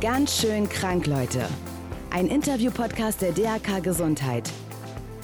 [0.00, 1.46] Ganz schön krank, Leute.
[2.10, 4.50] Ein Interview-Podcast der DAK Gesundheit.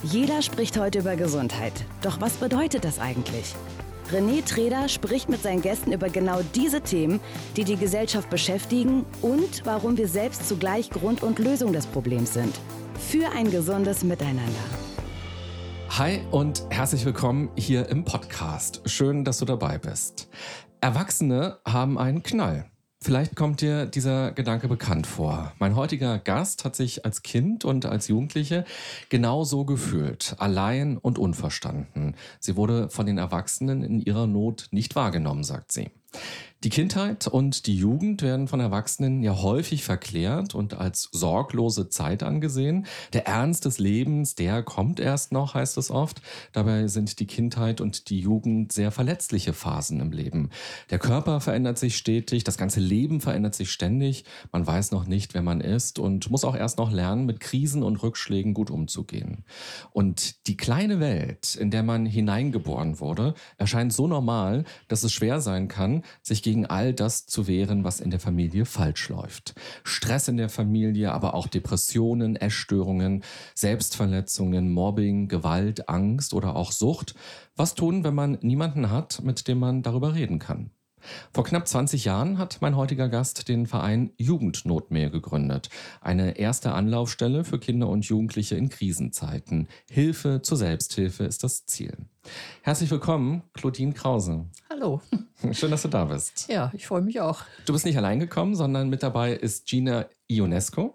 [0.02, 1.72] Jeder spricht heute über Gesundheit.
[2.02, 3.54] Doch was bedeutet das eigentlich?
[4.12, 7.20] René Treder spricht mit seinen Gästen über genau diese Themen,
[7.56, 12.54] die die Gesellschaft beschäftigen und warum wir selbst zugleich Grund und Lösung des Problems sind.
[13.10, 14.52] Für ein gesundes Miteinander.
[15.88, 18.82] Hi und herzlich willkommen hier im Podcast.
[18.84, 20.28] Schön, dass du dabei bist.
[20.80, 22.70] Erwachsene haben einen Knall.
[23.00, 25.52] Vielleicht kommt dir dieser Gedanke bekannt vor.
[25.58, 28.64] Mein heutiger Gast hat sich als Kind und als Jugendliche
[29.08, 32.16] genauso gefühlt, allein und unverstanden.
[32.40, 35.90] Sie wurde von den Erwachsenen in ihrer Not nicht wahrgenommen, sagt sie.
[36.64, 42.22] Die Kindheit und die Jugend werden von Erwachsenen ja häufig verklärt und als sorglose Zeit
[42.22, 42.86] angesehen.
[43.12, 46.22] Der Ernst des Lebens, der kommt erst noch, heißt es oft.
[46.52, 50.48] Dabei sind die Kindheit und die Jugend sehr verletzliche Phasen im Leben.
[50.88, 54.24] Der Körper verändert sich stetig, das ganze Leben verändert sich ständig.
[54.50, 57.82] Man weiß noch nicht, wer man ist und muss auch erst noch lernen, mit Krisen
[57.82, 59.44] und Rückschlägen gut umzugehen.
[59.92, 65.42] Und die kleine Welt, in der man hineingeboren wurde, erscheint so normal, dass es schwer
[65.42, 69.56] sein kann, sich gegen all das zu wehren, was in der Familie falsch läuft.
[69.82, 73.24] Stress in der Familie, aber auch Depressionen, Essstörungen,
[73.56, 77.16] Selbstverletzungen, Mobbing, Gewalt, Angst oder auch Sucht.
[77.56, 80.70] Was tun, wenn man niemanden hat, mit dem man darüber reden kann?
[81.32, 85.68] Vor knapp 20 Jahren hat mein heutiger Gast den Verein Jugendnotmeer gegründet.
[86.00, 89.68] Eine erste Anlaufstelle für Kinder und Jugendliche in Krisenzeiten.
[89.90, 91.96] Hilfe zur Selbsthilfe ist das Ziel.
[92.62, 94.46] Herzlich willkommen, Claudine Krause.
[94.70, 95.00] Hallo.
[95.52, 96.48] Schön, dass du da bist.
[96.48, 97.42] Ja, ich freue mich auch.
[97.66, 100.94] Du bist nicht allein gekommen, sondern mit dabei ist Gina Ionesco.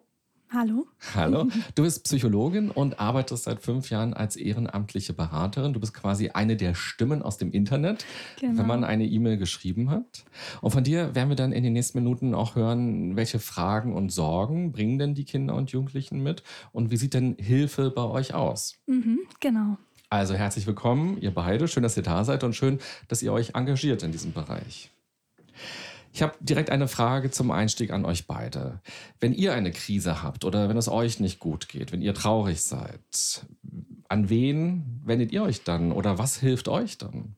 [0.54, 0.86] Hallo.
[1.16, 1.48] Hallo.
[1.76, 5.72] Du bist Psychologin und arbeitest seit fünf Jahren als ehrenamtliche Beraterin.
[5.72, 8.06] Du bist quasi eine der Stimmen aus dem Internet,
[8.38, 8.60] genau.
[8.60, 10.26] wenn man eine E-Mail geschrieben hat.
[10.60, 14.12] Und von dir werden wir dann in den nächsten Minuten auch hören, welche Fragen und
[14.12, 18.34] Sorgen bringen denn die Kinder und Jugendlichen mit und wie sieht denn Hilfe bei euch
[18.34, 18.78] aus?
[18.88, 19.78] Mhm, genau.
[20.10, 21.70] Also herzlich willkommen, ihr beide.
[21.70, 24.92] Schön, dass ihr da seid und schön, dass ihr euch engagiert in diesem Bereich.
[26.14, 28.82] Ich habe direkt eine Frage zum Einstieg an euch beide.
[29.20, 32.62] Wenn ihr eine Krise habt oder wenn es euch nicht gut geht, wenn ihr traurig
[32.62, 33.46] seid,
[34.10, 37.36] an wen wendet ihr euch dann oder was hilft euch dann?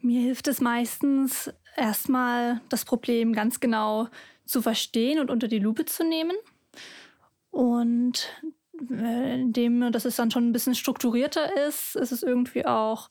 [0.00, 4.08] Mir hilft es meistens erstmal das Problem ganz genau
[4.44, 6.36] zu verstehen und unter die Lupe zu nehmen.
[7.50, 8.28] Und
[8.90, 13.10] äh, indem dass es dann schon ein bisschen strukturierter ist, ist es irgendwie auch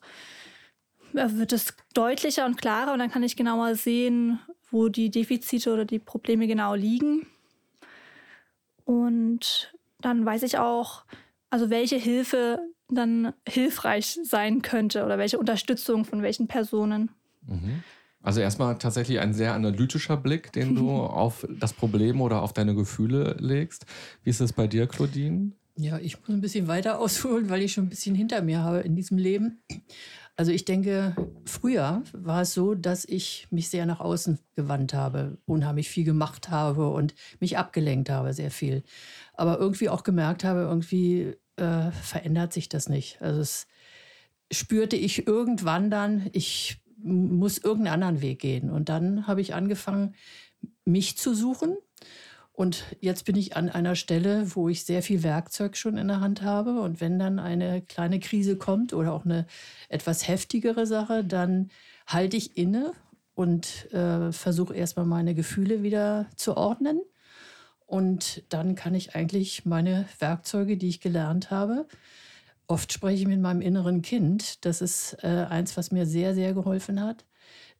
[1.12, 4.40] wird es deutlicher und klarer und dann kann ich genauer sehen,
[4.70, 7.26] wo die Defizite oder die Probleme genau liegen.
[8.84, 11.04] Und dann weiß ich auch,
[11.50, 17.10] also welche Hilfe dann hilfreich sein könnte oder welche Unterstützung von welchen Personen.
[17.46, 17.82] Mhm.
[18.22, 22.74] Also erstmal tatsächlich ein sehr analytischer Blick, den du auf das Problem oder auf deine
[22.74, 23.86] Gefühle legst.
[24.22, 25.52] Wie ist es bei dir, Claudine?
[25.76, 28.80] Ja, ich muss ein bisschen weiter ausholen, weil ich schon ein bisschen hinter mir habe
[28.80, 29.62] in diesem Leben.
[30.42, 31.14] Also ich denke,
[31.44, 36.50] früher war es so, dass ich mich sehr nach außen gewandt habe, unheimlich viel gemacht
[36.50, 38.82] habe und mich abgelenkt habe, sehr viel.
[39.34, 43.22] Aber irgendwie auch gemerkt habe, irgendwie äh, verändert sich das nicht.
[43.22, 43.68] Also es
[44.50, 48.68] spürte ich irgendwann dann, ich muss irgendeinen anderen Weg gehen.
[48.68, 50.16] Und dann habe ich angefangen,
[50.84, 51.76] mich zu suchen
[52.52, 56.20] und jetzt bin ich an einer Stelle, wo ich sehr viel Werkzeug schon in der
[56.20, 56.80] Hand habe.
[56.80, 59.46] Und wenn dann eine kleine Krise kommt oder auch eine
[59.88, 61.70] etwas heftigere Sache, dann
[62.06, 62.92] halte ich inne
[63.34, 67.00] und äh, versuche erstmal meine Gefühle wieder zu ordnen.
[67.86, 71.86] Und dann kann ich eigentlich meine Werkzeuge, die ich gelernt habe,
[72.66, 74.64] oft spreche ich mit meinem inneren Kind.
[74.64, 77.24] Das ist äh, eins, was mir sehr, sehr geholfen hat,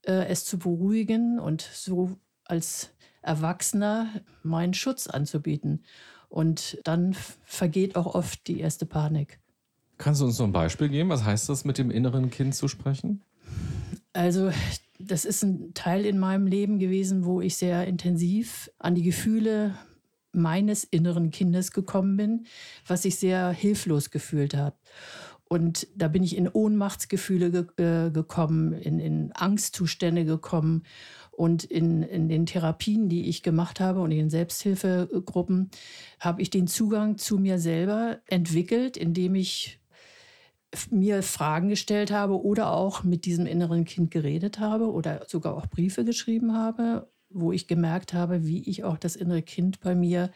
[0.07, 2.92] äh, es zu beruhigen und so als
[3.23, 4.09] Erwachsener
[4.43, 5.85] meinen Schutz anzubieten.
[6.29, 9.39] Und dann vergeht auch oft die erste Panik.
[9.99, 11.11] Kannst du uns noch ein Beispiel geben?
[11.11, 13.23] Was heißt das, mit dem inneren Kind zu sprechen?
[14.13, 14.51] Also,
[14.99, 19.75] das ist ein Teil in meinem Leben gewesen, wo ich sehr intensiv an die Gefühle
[20.33, 22.47] meines inneren Kindes gekommen bin,
[22.87, 24.75] was sich sehr hilflos gefühlt hat.
[25.53, 30.83] Und da bin ich in Ohnmachtsgefühle ge äh, gekommen, in, in Angstzustände gekommen.
[31.31, 35.71] Und in, in den Therapien, die ich gemacht habe und in den Selbsthilfegruppen,
[36.21, 39.79] habe ich den Zugang zu mir selber entwickelt, indem ich
[40.91, 45.67] mir Fragen gestellt habe oder auch mit diesem inneren Kind geredet habe oder sogar auch
[45.67, 50.31] Briefe geschrieben habe, wo ich gemerkt habe, wie ich auch das innere Kind bei mir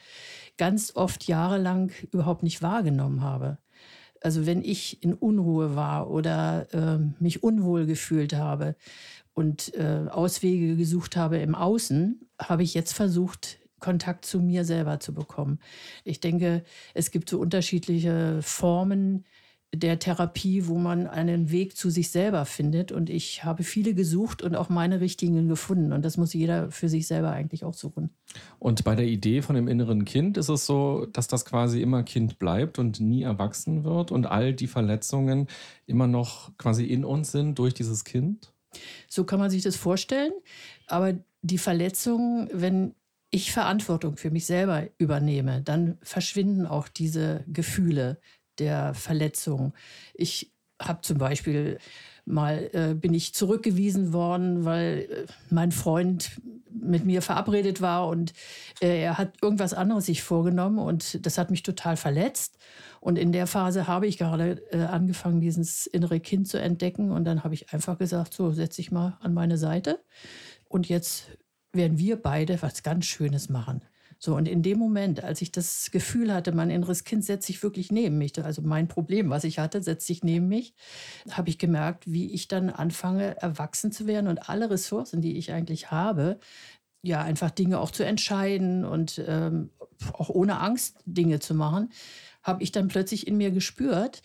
[0.57, 3.57] ganz oft jahrelang überhaupt nicht wahrgenommen habe.
[4.21, 8.75] Also wenn ich in Unruhe war oder äh, mich unwohl gefühlt habe
[9.33, 14.99] und äh, Auswege gesucht habe im Außen, habe ich jetzt versucht, Kontakt zu mir selber
[14.99, 15.59] zu bekommen.
[16.03, 19.25] Ich denke, es gibt so unterschiedliche Formen
[19.73, 22.91] der Therapie, wo man einen Weg zu sich selber findet.
[22.91, 25.91] Und ich habe viele gesucht und auch meine richtigen gefunden.
[25.91, 28.09] Und das muss jeder für sich selber eigentlich auch suchen.
[28.59, 32.03] Und bei der Idee von dem inneren Kind ist es so, dass das quasi immer
[32.03, 35.47] Kind bleibt und nie erwachsen wird und all die Verletzungen
[35.85, 38.53] immer noch quasi in uns sind durch dieses Kind?
[39.09, 40.31] So kann man sich das vorstellen.
[40.87, 42.95] Aber die Verletzungen, wenn
[43.29, 48.19] ich Verantwortung für mich selber übernehme, dann verschwinden auch diese Gefühle
[48.59, 49.73] der Verletzung.
[50.13, 51.79] Ich habe zum Beispiel
[52.27, 58.33] mal äh, bin ich zurückgewiesen worden, weil äh, mein Freund mit mir verabredet war und
[58.81, 62.57] äh, er hat irgendwas anderes sich vorgenommen und das hat mich total verletzt.
[62.99, 67.23] Und in der Phase habe ich gerade äh, angefangen, dieses innere Kind zu entdecken und
[67.23, 70.03] dann habe ich einfach gesagt, so setz dich mal an meine Seite
[70.67, 71.27] und jetzt
[71.71, 73.81] werden wir beide was ganz Schönes machen.
[74.19, 77.61] So, und in dem Moment, als ich das Gefühl hatte, mein inneres Kind setzt sich
[77.61, 80.73] wirklich neben mich, also mein Problem, was ich hatte, setzt sich neben mich,
[81.31, 85.51] habe ich gemerkt, wie ich dann anfange, erwachsen zu werden und alle Ressourcen, die ich
[85.51, 86.39] eigentlich habe,
[87.03, 89.69] ja, einfach Dinge auch zu entscheiden und ähm,
[90.13, 91.89] auch ohne Angst Dinge zu machen,
[92.43, 94.21] habe ich dann plötzlich in mir gespürt.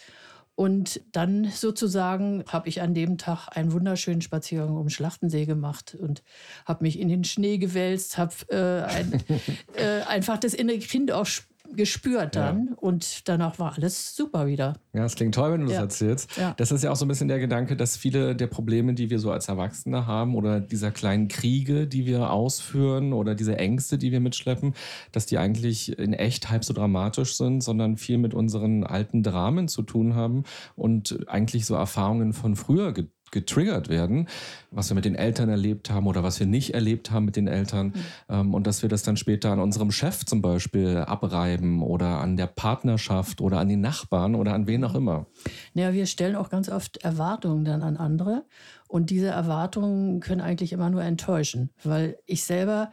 [0.55, 6.23] Und dann sozusagen habe ich an dem Tag einen wunderschönen Spaziergang um Schlachtensee gemacht und
[6.67, 9.25] habe mich in den Schnee gewälzt, habe äh, ein,
[9.77, 11.27] äh, einfach das innere Kind auch
[11.75, 12.77] gespürt dann ja.
[12.77, 14.75] und danach war alles super wieder.
[14.93, 15.81] Ja, es klingt toll, wenn du ja.
[15.81, 16.37] das erzählst.
[16.37, 16.55] Ja.
[16.57, 19.19] Das ist ja auch so ein bisschen der Gedanke, dass viele der Probleme, die wir
[19.19, 24.13] so als Erwachsene haben oder dieser kleinen Kriege, die wir ausführen oder diese Ängste, die
[24.13, 24.75] wir mitschleppen,
[25.13, 29.69] dass die eigentlich in echt halb so dramatisch sind, sondern viel mit unseren alten Dramen
[29.69, 30.45] zu tun haben
[30.77, 32.93] und eigentlich so Erfahrungen von früher
[33.33, 34.29] getriggert werden,
[34.71, 37.49] was wir mit den Eltern erlebt haben oder was wir nicht erlebt haben mit den
[37.49, 37.89] Eltern.
[37.89, 37.95] Mhm.
[38.29, 42.37] Ähm, und dass wir das dann später an unserem Chef zum Beispiel abreiben oder an
[42.37, 45.27] der Partnerschaft oder an den Nachbarn oder an wen auch immer.
[45.75, 48.45] Ja, wir stellen auch ganz oft Erwartungen dann an andere.
[48.87, 52.93] Und diese Erwartungen können eigentlich immer nur enttäuschen, weil ich selber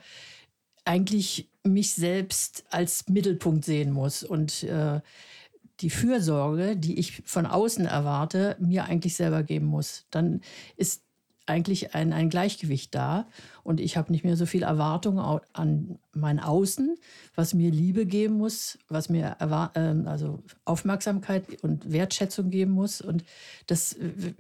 [0.86, 5.02] eigentlich mich selbst als Mittelpunkt sehen muss und äh,
[5.82, 10.06] die Fürsorge, die ich von außen erwarte, mir eigentlich selber geben muss.
[10.12, 10.42] Dann
[10.76, 11.04] ist
[11.50, 13.28] eigentlich ein, ein Gleichgewicht da
[13.64, 16.96] und ich habe nicht mehr so viel Erwartung an mein Außen,
[17.36, 23.02] was mir Liebe geben muss, was mir äh, also Aufmerksamkeit und Wertschätzung geben muss.
[23.02, 23.24] Und
[23.66, 23.96] das,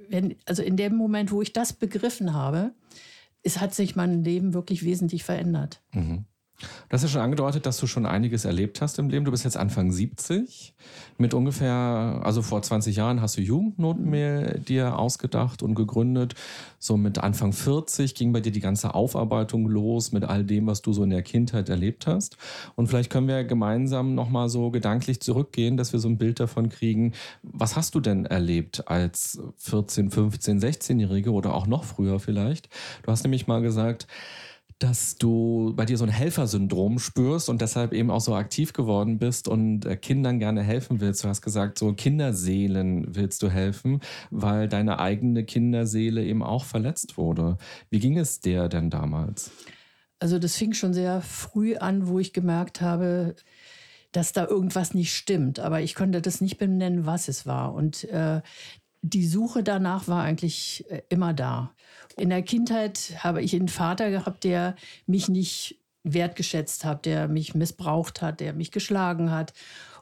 [0.09, 2.71] wenn, also in dem Moment, wo ich das begriffen habe,
[3.41, 5.81] es hat sich mein Leben wirklich wesentlich verändert.
[5.93, 6.25] Mhm.
[6.59, 9.23] Du hast ja schon angedeutet, dass du schon einiges erlebt hast im Leben.
[9.23, 10.73] Du bist jetzt Anfang 70.
[11.17, 16.35] Mit ungefähr, also vor 20 Jahren hast du Jugendnoten mir dir ausgedacht und gegründet.
[16.77, 20.81] So mit Anfang 40 ging bei dir die ganze Aufarbeitung los mit all dem, was
[20.81, 22.37] du so in der Kindheit erlebt hast.
[22.75, 26.69] Und vielleicht können wir gemeinsam nochmal so gedanklich zurückgehen, dass wir so ein Bild davon
[26.69, 27.13] kriegen.
[27.43, 32.69] Was hast du denn erlebt als 14, 15, 16-Jährige oder auch noch früher vielleicht?
[33.03, 34.07] Du hast nämlich mal gesagt,
[34.79, 39.19] dass du bei dir so ein Helfersyndrom spürst und deshalb eben auch so aktiv geworden
[39.19, 41.23] bist und äh, Kindern gerne helfen willst.
[41.23, 43.99] Du hast gesagt, so Kinderseelen willst du helfen,
[44.31, 47.57] weil deine eigene Kinderseele eben auch verletzt wurde.
[47.89, 49.51] Wie ging es dir denn damals?
[50.19, 53.35] Also das fing schon sehr früh an, wo ich gemerkt habe,
[54.13, 55.59] dass da irgendwas nicht stimmt.
[55.59, 57.73] Aber ich konnte das nicht benennen, was es war.
[57.73, 58.41] Und äh,
[59.01, 61.73] die Suche danach war eigentlich äh, immer da.
[62.17, 64.75] In der Kindheit habe ich einen Vater gehabt, der
[65.05, 69.53] mich nicht wertgeschätzt hat, der mich missbraucht hat, der mich geschlagen hat.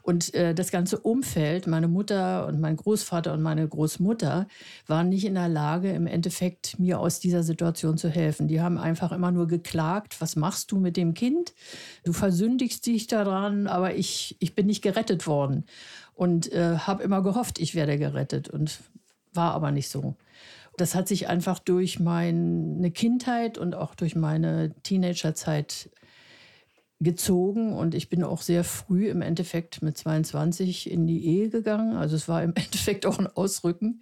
[0.07, 4.47] Und äh, das ganze Umfeld, meine Mutter und mein Großvater und meine Großmutter,
[4.85, 8.47] waren nicht in der Lage, im Endeffekt mir aus dieser Situation zu helfen.
[8.47, 11.53] Die haben einfach immer nur geklagt, was machst du mit dem Kind?
[12.05, 15.65] Du versündigst dich daran, aber ich, ich bin nicht gerettet worden.
[16.13, 18.79] Und äh, habe immer gehofft, ich werde gerettet und
[19.33, 20.15] war aber nicht so.
[20.77, 25.89] Das hat sich einfach durch meine Kindheit und auch durch meine Teenagerzeit
[27.00, 31.96] gezogen und ich bin auch sehr früh im Endeffekt mit 22 in die Ehe gegangen.
[31.96, 34.01] Also es war im Endeffekt auch ein Ausrücken.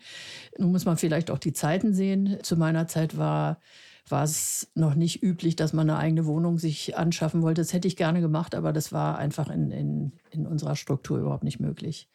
[0.58, 2.38] Nun muss man vielleicht auch die Zeiten sehen.
[2.42, 3.60] Zu meiner Zeit war,
[4.08, 7.62] war es noch nicht üblich, dass man eine eigene Wohnung sich anschaffen wollte.
[7.62, 11.44] Das hätte ich gerne gemacht, aber das war einfach in, in, in unserer Struktur überhaupt
[11.44, 12.08] nicht möglich.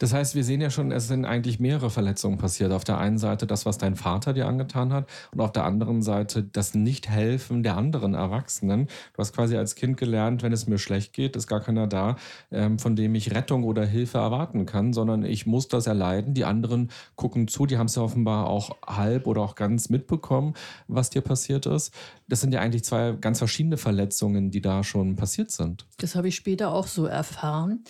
[0.00, 2.72] Das heißt, wir sehen ja schon, es sind eigentlich mehrere Verletzungen passiert.
[2.72, 6.00] Auf der einen Seite das, was dein Vater dir angetan hat und auf der anderen
[6.00, 8.86] Seite das Nichthelfen der anderen Erwachsenen.
[8.86, 12.16] Du hast quasi als Kind gelernt, wenn es mir schlecht geht, ist gar keiner da,
[12.50, 16.32] ähm, von dem ich Rettung oder Hilfe erwarten kann, sondern ich muss das erleiden.
[16.32, 20.54] Die anderen gucken zu, die haben es ja offenbar auch halb oder auch ganz mitbekommen,
[20.88, 21.92] was dir passiert ist.
[22.26, 25.84] Das sind ja eigentlich zwei ganz verschiedene Verletzungen, die da schon passiert sind.
[25.98, 27.84] Das habe ich später auch so erfahren.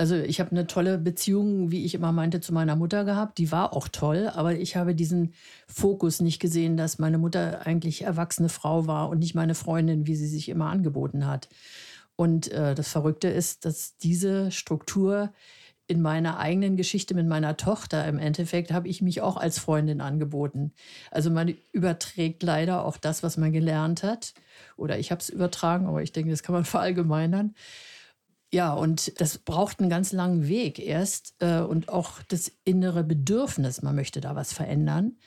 [0.00, 3.36] Also ich habe eine tolle Beziehung, wie ich immer meinte, zu meiner Mutter gehabt.
[3.38, 5.34] Die war auch toll, aber ich habe diesen
[5.66, 10.14] Fokus nicht gesehen, dass meine Mutter eigentlich erwachsene Frau war und nicht meine Freundin, wie
[10.14, 11.48] sie sich immer angeboten hat.
[12.14, 15.32] Und äh, das Verrückte ist, dass diese Struktur
[15.88, 20.00] in meiner eigenen Geschichte mit meiner Tochter im Endeffekt habe ich mich auch als Freundin
[20.00, 20.72] angeboten.
[21.10, 24.34] Also man überträgt leider auch das, was man gelernt hat.
[24.76, 27.54] Oder ich habe es übertragen, aber ich denke, das kann man verallgemeinern.
[28.52, 33.82] Ja, und das braucht einen ganz langen Weg erst äh, und auch das innere Bedürfnis,
[33.82, 35.18] man möchte da was verändern,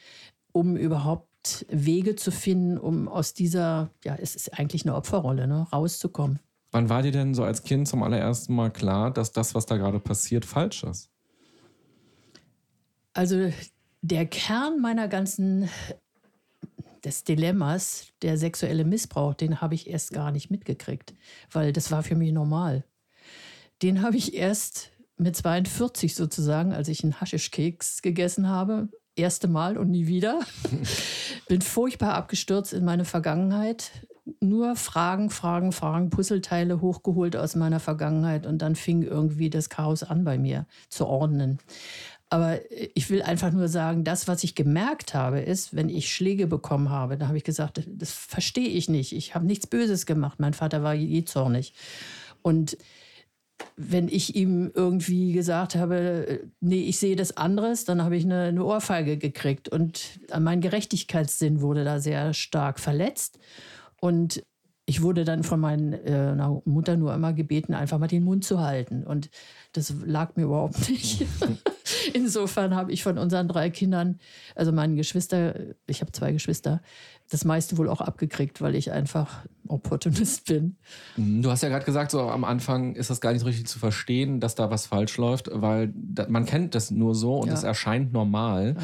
[0.52, 5.68] um überhaupt Wege zu finden, um aus dieser, ja, es ist eigentlich eine Opferrolle, ne,
[5.72, 6.40] rauszukommen.
[6.72, 9.78] Wann war dir denn so als Kind zum allerersten Mal klar, dass das, was da
[9.78, 11.10] gerade passiert, falsch ist?
[13.14, 13.52] Also
[14.02, 15.70] der Kern meiner ganzen
[17.04, 21.14] des Dilemmas, der sexuelle Missbrauch, den habe ich erst gar nicht mitgekriegt,
[21.52, 22.84] weil das war für mich normal
[23.82, 29.78] den habe ich erst mit 42 sozusagen, als ich einen Haschischkeks gegessen habe, erste Mal
[29.78, 30.42] und nie wieder.
[31.48, 33.92] Bin furchtbar abgestürzt in meine Vergangenheit.
[34.40, 40.04] Nur Fragen, Fragen, Fragen, Puzzleteile hochgeholt aus meiner Vergangenheit und dann fing irgendwie das Chaos
[40.04, 41.60] an bei mir zu ordnen.
[42.30, 42.60] Aber
[42.96, 46.90] ich will einfach nur sagen, das, was ich gemerkt habe, ist, wenn ich Schläge bekommen
[46.90, 49.12] habe, da habe ich gesagt, das verstehe ich nicht.
[49.12, 50.40] Ich habe nichts Böses gemacht.
[50.40, 51.74] Mein Vater war je zornig.
[52.42, 52.78] Und
[53.78, 58.44] wenn ich ihm irgendwie gesagt habe, nee, ich sehe das anderes, dann habe ich eine,
[58.44, 59.70] eine Ohrfeige gekriegt.
[59.70, 63.40] Und mein Gerechtigkeitssinn wurde da sehr stark verletzt.
[64.00, 64.44] Und
[64.86, 68.60] ich wurde dann von meiner äh, Mutter nur immer gebeten, einfach mal den Mund zu
[68.60, 69.04] halten.
[69.04, 69.30] Und
[69.74, 71.26] das lag mir überhaupt nicht.
[72.14, 74.20] Insofern habe ich von unseren drei Kindern,
[74.56, 75.56] also meinen Geschwister,
[75.88, 76.82] ich habe zwei Geschwister,
[77.30, 80.76] das meiste wohl auch abgekriegt, weil ich einfach Opportunist bin.
[81.16, 83.68] Mhm, du hast ja gerade gesagt, so am Anfang ist das gar nicht so richtig
[83.68, 85.94] zu verstehen, dass da was falsch läuft, weil
[86.28, 87.70] man kennt das nur so und es ja.
[87.70, 88.76] erscheint normal.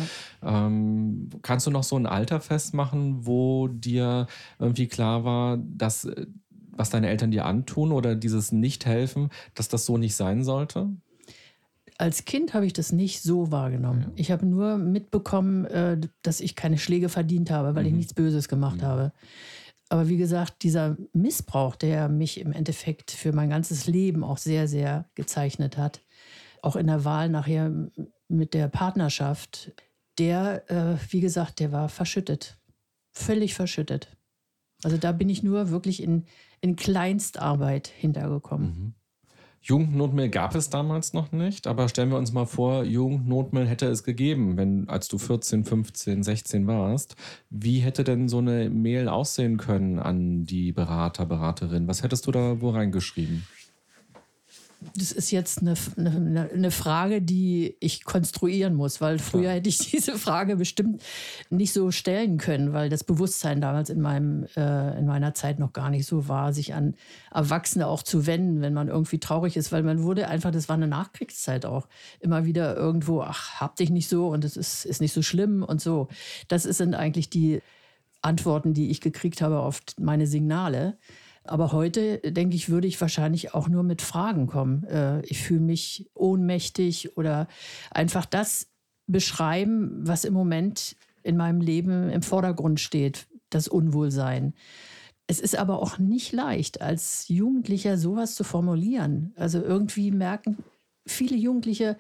[0.42, 0.68] Ja.
[0.68, 4.28] Ähm, kannst du noch so ein Alter festmachen, wo dir
[4.60, 6.26] irgendwie klar war, dass äh,
[6.72, 10.90] was deine Eltern dir antun oder dieses Nicht-Helfen, dass das so nicht sein sollte?
[11.98, 14.02] Als Kind habe ich das nicht so wahrgenommen.
[14.02, 14.12] Ja.
[14.16, 17.90] Ich habe nur mitbekommen, äh, dass ich keine Schläge verdient habe, weil mhm.
[17.90, 18.86] ich nichts Böses gemacht mhm.
[18.86, 19.14] habe.
[19.90, 24.68] Aber wie gesagt, dieser Missbrauch, der mich im Endeffekt für mein ganzes Leben auch sehr,
[24.68, 26.02] sehr gezeichnet hat,
[26.62, 27.72] auch in der Wahl nachher
[28.28, 29.72] mit der Partnerschaft,
[30.18, 32.60] der, äh, wie gesagt, der war verschüttet.
[33.14, 34.18] Völlig verschüttet.
[34.84, 36.26] Also da bin ich nur wirklich in,
[36.62, 38.68] in Kleinstarbeit hintergekommen.
[38.68, 38.94] Mhm.
[39.68, 44.06] Jugendnotmail gab es damals noch nicht, aber stellen wir uns mal vor, Jugendnotmail hätte es
[44.06, 47.18] gegeben, wenn als du 14, 15, 16 warst.
[47.50, 51.86] Wie hätte denn so eine Mail aussehen können an die Berater, Beraterin?
[51.86, 53.46] Was hättest du da wo reingeschrieben?
[54.96, 59.54] Das ist jetzt eine, eine, eine, Frage, die ich konstruieren muss, weil früher Klar.
[59.56, 61.02] hätte ich diese Frage bestimmt
[61.50, 65.74] nicht so stellen können, weil das Bewusstsein damals in, meinem, äh, in meiner Zeit noch
[65.74, 66.94] gar nicht so war, sich an
[67.32, 70.76] Erwachsene auch zu wenden, wenn man irgendwie traurig ist, weil man wurde einfach, das war
[70.76, 71.88] eine Nachkriegszeit auch,
[72.20, 75.64] immer wieder irgendwo, ach, hab dich nicht so und es ist, ist nicht so schlimm
[75.64, 76.08] und so.
[76.50, 77.62] Das sind eigentlich die
[78.22, 80.98] Antworten, die ich gekriegt habe auf meine Signale.
[81.48, 84.84] Aber heute, denke ich, würde ich wahrscheinlich auch nur mit Fragen kommen.
[84.86, 87.48] Äh, ich fühle mich ohnmächtig oder
[87.92, 88.68] einfach das
[89.08, 94.54] beschreiben, was im Moment in meinem Leben im Vordergrund steht, das Unwohlsein.
[95.28, 99.34] Es ist aber auch nicht leicht, als Jugendlicher sowas zu formulieren.
[99.36, 100.58] Also irgendwie merken
[101.08, 101.98] viele Jugendliche,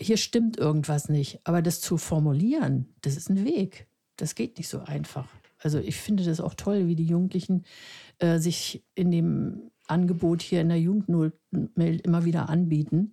[0.00, 1.40] hier stimmt irgendwas nicht.
[1.44, 3.86] Aber das zu formulilieren, das ist ein Weg.
[4.16, 5.28] Das geht nicht so einfach.
[5.64, 7.64] Also ich finde das auch toll, wie die Jugendlichen
[8.18, 13.12] äh, sich in dem Angebot hier in der Jugendnotmail immer wieder anbieten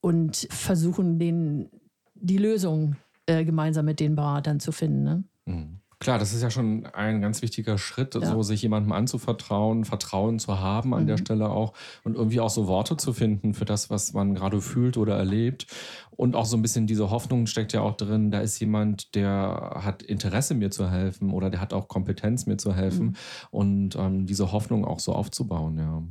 [0.00, 1.68] und versuchen, den,
[2.14, 5.02] die Lösung äh, gemeinsam mit den Beratern zu finden.
[5.02, 5.24] Ne?
[5.44, 5.80] Mhm.
[5.98, 8.20] Klar, das ist ja schon ein ganz wichtiger Schritt, ja.
[8.20, 11.06] so sich jemandem anzuvertrauen, Vertrauen zu haben an mhm.
[11.06, 11.72] der Stelle auch
[12.04, 15.66] und irgendwie auch so Worte zu finden für das, was man gerade fühlt oder erlebt.
[16.10, 19.80] Und auch so ein bisschen diese Hoffnung steckt ja auch drin, da ist jemand, der
[19.82, 23.06] hat Interesse, mir zu helfen oder der hat auch Kompetenz, mir zu helfen.
[23.06, 23.16] Mhm.
[23.50, 26.02] Und ähm, diese Hoffnung auch so aufzubauen, ja.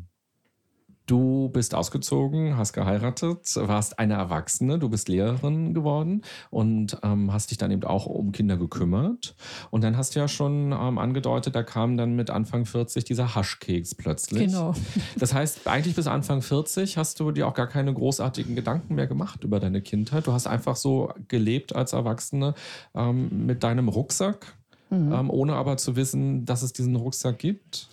[1.05, 7.51] Du bist ausgezogen, hast geheiratet, warst eine Erwachsene, du bist Lehrerin geworden und ähm, hast
[7.51, 9.35] dich dann eben auch um Kinder gekümmert.
[9.69, 13.35] Und dann hast du ja schon ähm, angedeutet, da kam dann mit Anfang 40 dieser
[13.35, 14.47] Haschkeks plötzlich.
[14.47, 14.73] Genau.
[15.17, 19.07] Das heißt, eigentlich bis Anfang 40 hast du dir auch gar keine großartigen Gedanken mehr
[19.07, 20.27] gemacht über deine Kindheit.
[20.27, 22.53] Du hast einfach so gelebt als Erwachsene
[22.95, 24.55] ähm, mit deinem Rucksack,
[24.89, 25.13] mhm.
[25.13, 27.89] Ähm, ohne aber zu wissen, dass es diesen Rucksack gibt.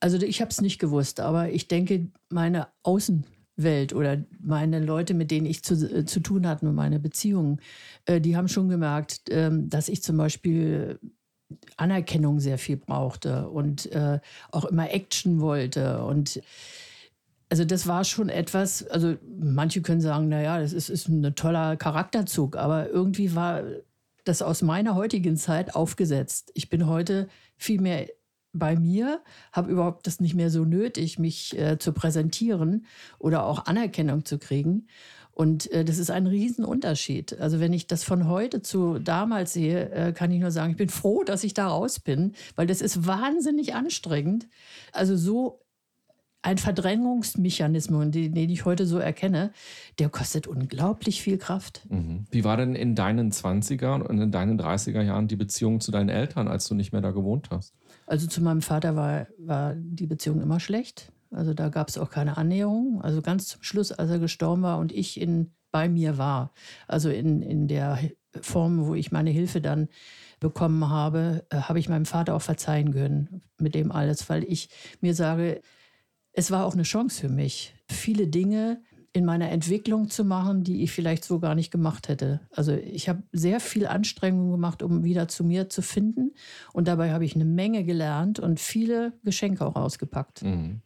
[0.00, 5.30] Also ich habe es nicht gewusst, aber ich denke, meine Außenwelt oder meine Leute, mit
[5.30, 7.60] denen ich zu, äh, zu tun hatte und meine Beziehungen,
[8.04, 10.98] äh, die haben schon gemerkt, äh, dass ich zum Beispiel
[11.76, 16.40] Anerkennung sehr viel brauchte und äh, auch immer Action wollte und
[17.48, 21.76] also das war schon etwas, also manche können sagen, naja, das ist, ist ein toller
[21.76, 23.62] Charakterzug, aber irgendwie war
[24.24, 26.50] das aus meiner heutigen Zeit aufgesetzt.
[26.54, 28.08] Ich bin heute viel mehr
[28.58, 29.22] bei mir,
[29.52, 32.86] habe überhaupt das nicht mehr so nötig, mich äh, zu präsentieren
[33.18, 34.86] oder auch Anerkennung zu kriegen.
[35.36, 37.38] Und äh, das ist ein Riesenunterschied.
[37.40, 40.78] Also wenn ich das von heute zu damals sehe, äh, kann ich nur sagen, ich
[40.78, 44.48] bin froh, dass ich da raus bin, weil das ist wahnsinnig anstrengend.
[44.92, 45.65] Also so
[46.46, 49.50] ein Verdrängungsmechanismus, den, den, ich heute so erkenne,
[49.98, 51.84] der kostet unglaublich viel Kraft.
[51.88, 52.24] Mhm.
[52.30, 56.08] Wie war denn in deinen 20er und in deinen 30er Jahren die Beziehung zu deinen
[56.08, 57.74] Eltern, als du nicht mehr da gewohnt hast?
[58.06, 61.10] Also zu meinem Vater war, war die Beziehung immer schlecht.
[61.32, 63.02] Also da gab es auch keine Annäherung.
[63.02, 66.52] Also ganz zum Schluss, als er gestorben war und ich in, bei mir war,
[66.86, 67.98] also in, in der
[68.40, 69.88] Form, wo ich meine Hilfe dann
[70.38, 74.68] bekommen habe, äh, habe ich meinem Vater auch verzeihen können mit dem alles, weil ich
[75.00, 75.60] mir sage,
[76.36, 78.82] es war auch eine Chance für mich, viele Dinge
[79.14, 82.42] in meiner Entwicklung zu machen, die ich vielleicht so gar nicht gemacht hätte.
[82.50, 86.34] Also ich habe sehr viel Anstrengung gemacht, um wieder zu mir zu finden.
[86.74, 90.42] Und dabei habe ich eine Menge gelernt und viele Geschenke auch ausgepackt.
[90.42, 90.82] Mhm.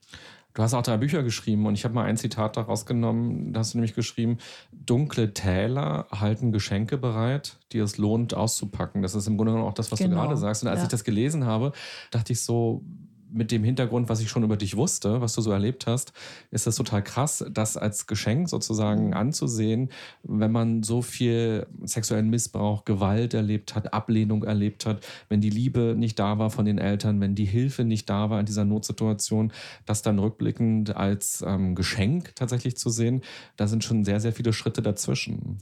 [0.55, 3.53] Du hast auch drei Bücher geschrieben und ich habe mal ein Zitat daraus genommen.
[3.53, 4.39] Da hast du nämlich geschrieben,
[4.71, 9.03] dunkle Täler halten Geschenke bereit, die es lohnt auszupacken.
[9.03, 10.11] Das ist im Grunde genommen auch das, was genau.
[10.11, 10.63] du gerade sagst.
[10.63, 10.85] Und als ja.
[10.85, 11.73] ich das gelesen habe,
[12.13, 12.85] dachte ich so,
[13.33, 16.13] mit dem Hintergrund, was ich schon über dich wusste, was du so erlebt hast,
[16.51, 19.15] ist das total krass, das als Geschenk sozusagen mhm.
[19.15, 19.91] anzusehen,
[20.23, 25.95] wenn man so viel sexuellen Missbrauch, Gewalt erlebt hat, Ablehnung erlebt hat, wenn die Liebe
[25.97, 29.53] nicht da war von den Eltern, wenn die Hilfe nicht da war in dieser Notsituation,
[29.87, 33.23] das dann rückblickend als ähm, Geschenk tatsächlich zu sehen,
[33.57, 35.59] da sind schon sehr, sehr viele Schritte dazwischen.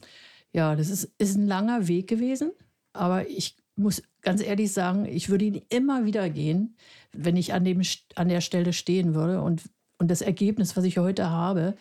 [0.53, 2.53] Ja, das ist, ist ein langer Weg gewesen,
[2.93, 6.77] aber ich muss ganz ehrlich sagen, ich würde ihn immer wieder gehen,
[7.13, 7.83] wenn ich an, dem,
[8.15, 9.43] an der Stelle stehen würde.
[9.43, 9.63] Und,
[9.99, 11.75] und das Ergebnis, was ich heute habe,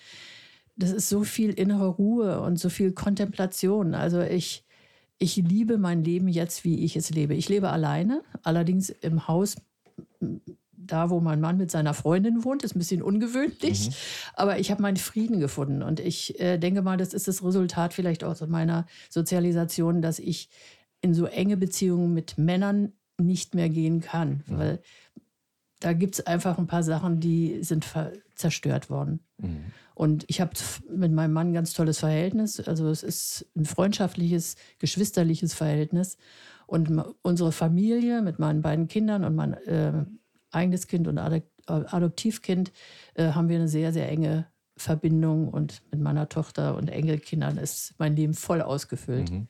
[0.75, 3.95] das ist so viel innere Ruhe und so viel Kontemplation.
[3.95, 4.63] Also ich,
[5.17, 7.33] ich liebe mein Leben jetzt, wie ich es lebe.
[7.33, 9.55] Ich lebe alleine, allerdings im Haus,
[10.71, 13.89] da wo mein Mann mit seiner Freundin wohnt, ist ein bisschen ungewöhnlich.
[13.89, 13.93] Mhm.
[14.35, 15.81] Aber ich habe meinen Frieden gefunden.
[15.81, 20.49] Und ich äh, denke mal, das ist das Resultat vielleicht auch meiner Sozialisation, dass ich
[21.01, 24.43] in so enge Beziehungen mit Männern nicht mehr gehen kann.
[24.45, 24.57] Mhm.
[24.57, 24.81] Weil
[25.79, 27.85] da gibt es einfach ein paar Sachen, die sind
[28.35, 29.19] zerstört worden.
[29.37, 29.65] Mhm.
[29.93, 30.51] Und ich habe
[30.89, 32.59] mit meinem Mann ein ganz tolles Verhältnis.
[32.59, 36.17] Also es ist ein freundschaftliches, geschwisterliches Verhältnis.
[36.67, 40.05] Und unsere Familie mit meinen beiden Kindern und mein äh,
[40.51, 42.71] eigenes Kind und Adoptivkind
[43.15, 47.95] äh, haben wir eine sehr, sehr enge Verbindung und mit meiner Tochter und Enkelkindern ist
[47.97, 49.31] mein Leben voll ausgefüllt.
[49.31, 49.47] Mhm.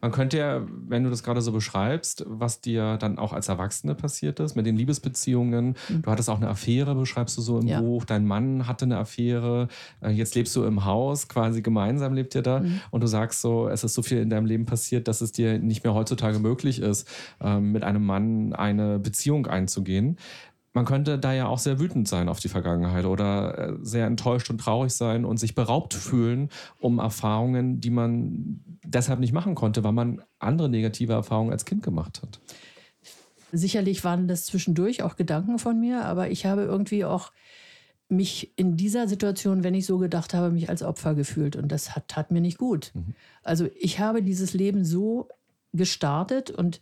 [0.00, 3.94] Man könnte ja, wenn du das gerade so beschreibst, was dir dann auch als Erwachsene
[3.94, 5.76] passiert ist, mit den Liebesbeziehungen.
[5.88, 6.02] Mhm.
[6.02, 7.80] Du hattest auch eine Affäre, beschreibst du so im ja.
[7.80, 8.04] Buch.
[8.04, 9.68] Dein Mann hatte eine Affäre.
[10.00, 12.60] Äh, jetzt lebst du im Haus, quasi gemeinsam lebt ihr da.
[12.60, 12.80] Mhm.
[12.90, 15.58] Und du sagst so, es ist so viel in deinem Leben passiert, dass es dir
[15.58, 17.08] nicht mehr heutzutage möglich ist,
[17.40, 20.16] ähm, mit einem Mann eine Beziehung einzugehen
[20.72, 24.50] man könnte da ja auch sehr wütend sein auf die Vergangenheit oder äh, sehr enttäuscht
[24.50, 26.48] und traurig sein und sich beraubt fühlen
[26.80, 31.82] um Erfahrungen, die man deshalb nicht machen konnte, weil man andere negative Erfahrungen als Kind
[31.82, 32.40] gemacht hat.
[33.52, 37.32] Sicherlich waren das zwischendurch auch Gedanken von mir, aber ich habe irgendwie auch
[38.08, 41.94] mich in dieser Situation, wenn ich so gedacht habe, mich als Opfer gefühlt und das
[41.94, 42.92] hat, tat mir nicht gut.
[42.94, 43.14] Mhm.
[43.42, 45.28] Also ich habe dieses Leben so
[45.72, 46.80] gestartet und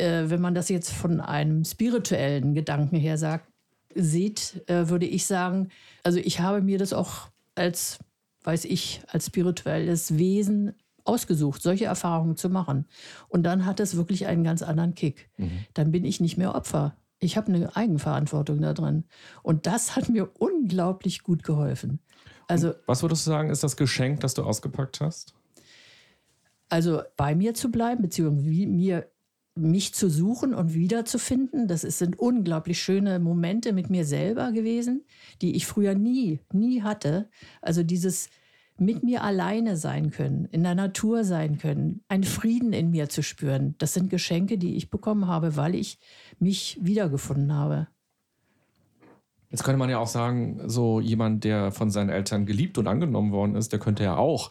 [0.00, 3.46] äh, wenn man das jetzt von einem spirituellen Gedanken her sagt,
[3.94, 5.68] sieht, äh, würde ich sagen,
[6.02, 7.98] also ich habe mir das auch als,
[8.44, 12.86] weiß ich, als spirituelles Wesen ausgesucht, solche Erfahrungen zu machen.
[13.28, 15.28] Und dann hat es wirklich einen ganz anderen Kick.
[15.36, 15.64] Mhm.
[15.74, 16.96] Dann bin ich nicht mehr Opfer.
[17.18, 19.04] Ich habe eine Eigenverantwortung da drin.
[19.42, 22.00] Und das hat mir unglaublich gut geholfen.
[22.48, 25.34] Also, was würdest du sagen, ist das Geschenk, das du ausgepackt hast?
[26.68, 29.10] Also bei mir zu bleiben, beziehungsweise mir
[29.54, 31.68] mich zu suchen und wiederzufinden.
[31.68, 35.04] Das sind unglaublich schöne Momente mit mir selber gewesen,
[35.42, 37.28] die ich früher nie, nie hatte.
[37.60, 38.30] Also dieses
[38.78, 43.22] mit mir alleine sein können, in der Natur sein können, einen Frieden in mir zu
[43.22, 43.74] spüren.
[43.76, 45.98] Das sind Geschenke, die ich bekommen habe, weil ich
[46.38, 47.88] mich wiedergefunden habe.
[49.50, 53.32] Jetzt könnte man ja auch sagen, so jemand, der von seinen Eltern geliebt und angenommen
[53.32, 54.50] worden ist, der könnte ja auch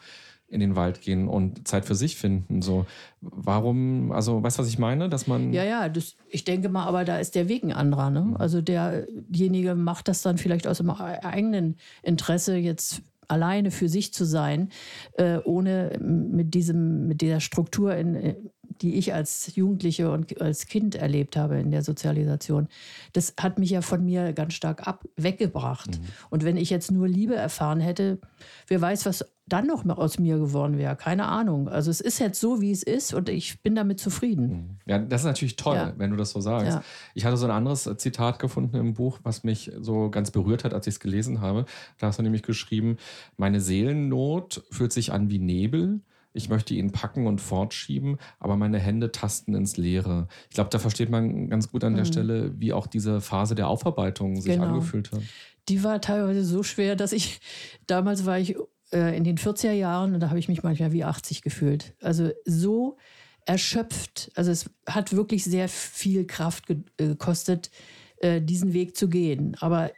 [0.50, 2.62] in den Wald gehen und Zeit für sich finden.
[2.62, 2.86] So,
[3.22, 5.10] warum, also weißt du, was ich meine?
[5.10, 5.54] Dass man.
[5.54, 8.10] Ja, ja, das, ich denke mal, aber da ist der Weg ein anderer.
[8.10, 8.36] Ne?
[8.38, 14.26] Also derjenige macht das dann vielleicht aus dem eigenen Interesse, jetzt alleine für sich zu
[14.26, 14.70] sein,
[15.14, 18.36] äh, ohne mit diesem, mit dieser Struktur in,
[18.82, 22.68] die ich als Jugendliche und als Kind erlebt habe in der Sozialisation,
[23.14, 26.00] das hat mich ja von mir ganz stark ab weggebracht.
[26.00, 26.06] Mhm.
[26.30, 28.20] Und wenn ich jetzt nur Liebe erfahren hätte,
[28.68, 30.96] wer weiß, was dann noch aus mir geworden wäre.
[30.96, 31.68] Keine Ahnung.
[31.68, 34.48] Also es ist jetzt so, wie es ist und ich bin damit zufrieden.
[34.48, 34.70] Mhm.
[34.86, 35.94] Ja, das ist natürlich toll, ja.
[35.98, 36.68] wenn du das so sagst.
[36.68, 36.84] Ja.
[37.16, 40.74] Ich hatte so ein anderes Zitat gefunden im Buch, was mich so ganz berührt hat,
[40.74, 41.66] als ich es gelesen habe.
[41.98, 42.98] Da hast du nämlich geschrieben,
[43.38, 46.02] meine Seelennot fühlt sich an wie Nebel
[46.34, 50.28] ich möchte ihn packen und fortschieben, aber meine Hände tasten ins Leere.
[50.50, 52.12] Ich glaube, da versteht man ganz gut an der mhm.
[52.12, 54.68] Stelle, wie auch diese Phase der Aufarbeitung sich genau.
[54.68, 55.22] angefühlt hat.
[55.68, 57.40] Die war teilweise so schwer, dass ich,
[57.88, 58.56] damals war ich
[58.92, 61.96] äh, in den 40er Jahren und da habe ich mich manchmal wie 80 gefühlt.
[62.02, 62.98] Also so
[63.46, 64.32] erschöpft.
[64.36, 67.72] Also es hat wirklich sehr viel Kraft äh, gekostet,
[68.18, 69.56] äh, diesen Weg zu gehen.
[69.60, 69.92] Aber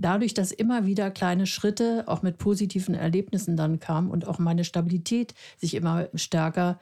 [0.00, 4.64] dadurch, dass immer wieder kleine Schritte auch mit positiven Erlebnissen dann kamen und auch meine
[4.64, 6.80] Stabilität sich immer stärker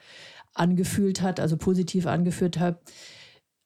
[0.53, 2.79] angefühlt hat, also positiv angeführt hat,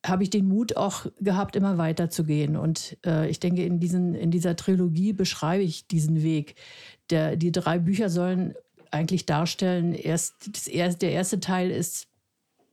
[0.05, 2.57] habe ich den Mut auch gehabt, immer weiterzugehen.
[2.57, 6.55] Und äh, ich denke, in, diesen, in dieser Trilogie beschreibe ich diesen Weg.
[7.09, 8.53] Der, die drei Bücher sollen
[8.91, 12.07] eigentlich darstellen, erst, das, der erste Teil ist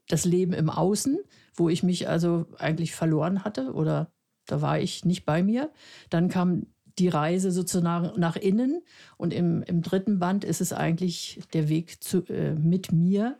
[0.08, 1.18] das Leben im Außen,
[1.54, 4.10] wo ich mich also eigentlich verloren hatte oder
[4.50, 5.70] da war ich nicht bei mir.
[6.08, 6.66] Dann kam
[6.98, 8.82] die Reise sozusagen nach innen
[9.16, 13.38] und im, im dritten Band ist es eigentlich der Weg zu, äh, mit mir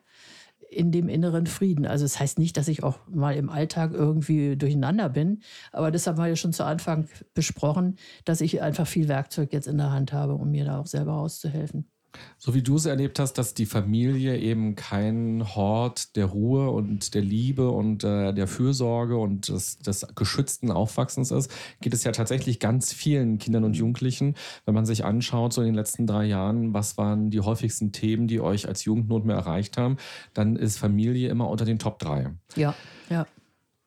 [0.70, 1.85] in dem inneren Frieden.
[1.85, 5.42] Also es das heißt nicht, dass ich auch mal im Alltag irgendwie durcheinander bin,
[5.73, 9.66] aber das haben wir ja schon zu Anfang besprochen, dass ich einfach viel Werkzeug jetzt
[9.66, 11.90] in der Hand habe, um mir da auch selber auszuhelfen.
[12.38, 17.14] So wie du es erlebt hast, dass die Familie eben kein Hort der Ruhe und
[17.14, 22.12] der Liebe und äh, der Fürsorge und des, des geschützten Aufwachsens ist, geht es ja
[22.12, 24.35] tatsächlich ganz vielen Kindern und Jugendlichen.
[24.64, 28.27] Wenn man sich anschaut, so in den letzten drei Jahren, was waren die häufigsten Themen,
[28.27, 29.96] die euch als Jugendnot mehr erreicht haben,
[30.35, 32.35] dann ist Familie immer unter den Top 3.
[32.57, 32.75] Ja,
[33.09, 33.27] ja.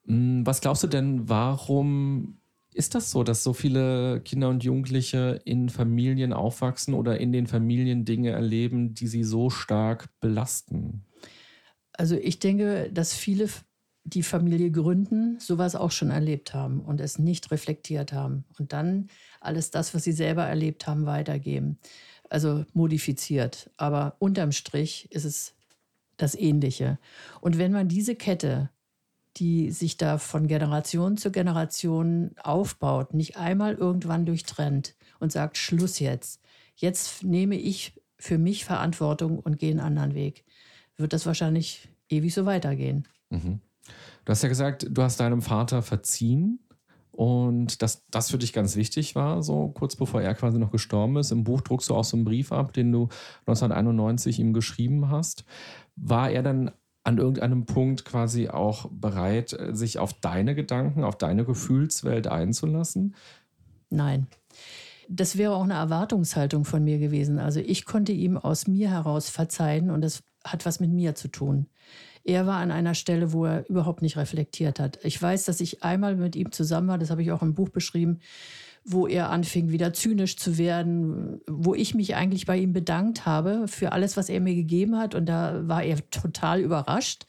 [0.05, 2.37] Hm, was glaubst du denn, warum
[2.75, 7.47] ist das so, dass so viele Kinder und Jugendliche in Familien aufwachsen oder in den
[7.47, 11.05] Familien Dinge erleben, die sie so stark belasten?
[11.93, 13.49] Also ich denke, dass viele,
[14.03, 19.07] die Familie gründen, sowas auch schon erlebt haben und es nicht reflektiert haben und dann
[19.39, 21.77] alles das, was sie selber erlebt haben, weitergeben.
[22.29, 23.69] Also modifiziert.
[23.77, 25.53] Aber unterm Strich ist es
[26.17, 26.97] das Ähnliche.
[27.41, 28.69] Und wenn man diese Kette
[29.37, 35.99] die sich da von Generation zu Generation aufbaut, nicht einmal irgendwann durchtrennt und sagt, Schluss
[35.99, 36.41] jetzt.
[36.75, 40.45] Jetzt nehme ich für mich Verantwortung und gehe einen anderen Weg.
[40.97, 43.07] Wird das wahrscheinlich ewig so weitergehen.
[43.29, 43.59] Mhm.
[44.25, 46.59] Du hast ja gesagt, du hast deinem Vater verziehen
[47.11, 51.17] und dass das für dich ganz wichtig war, so kurz bevor er quasi noch gestorben
[51.17, 51.31] ist.
[51.31, 53.09] Im Buch druckst du auch so einen Brief ab, den du
[53.41, 55.43] 1991 ihm geschrieben hast.
[55.95, 56.71] War er dann
[57.03, 63.15] an irgendeinem Punkt quasi auch bereit, äh, sich auf deine Gedanken, auf deine Gefühlswelt einzulassen?
[63.89, 64.27] Nein.
[65.09, 67.37] Das wäre auch eine Erwartungshaltung von mir gewesen.
[67.37, 71.27] Also ich konnte ihm aus mir heraus verzeihen und das hat was mit mir zu
[71.27, 71.67] tun.
[72.23, 74.97] Er war an einer Stelle, wo er überhaupt nicht reflektiert hat.
[75.03, 77.69] Ich weiß, dass ich einmal mit ihm zusammen war, das habe ich auch im Buch
[77.69, 78.19] beschrieben,
[78.85, 83.67] wo er anfing, wieder zynisch zu werden, wo ich mich eigentlich bei ihm bedankt habe
[83.67, 85.15] für alles, was er mir gegeben hat.
[85.15, 87.25] Und da war er total überrascht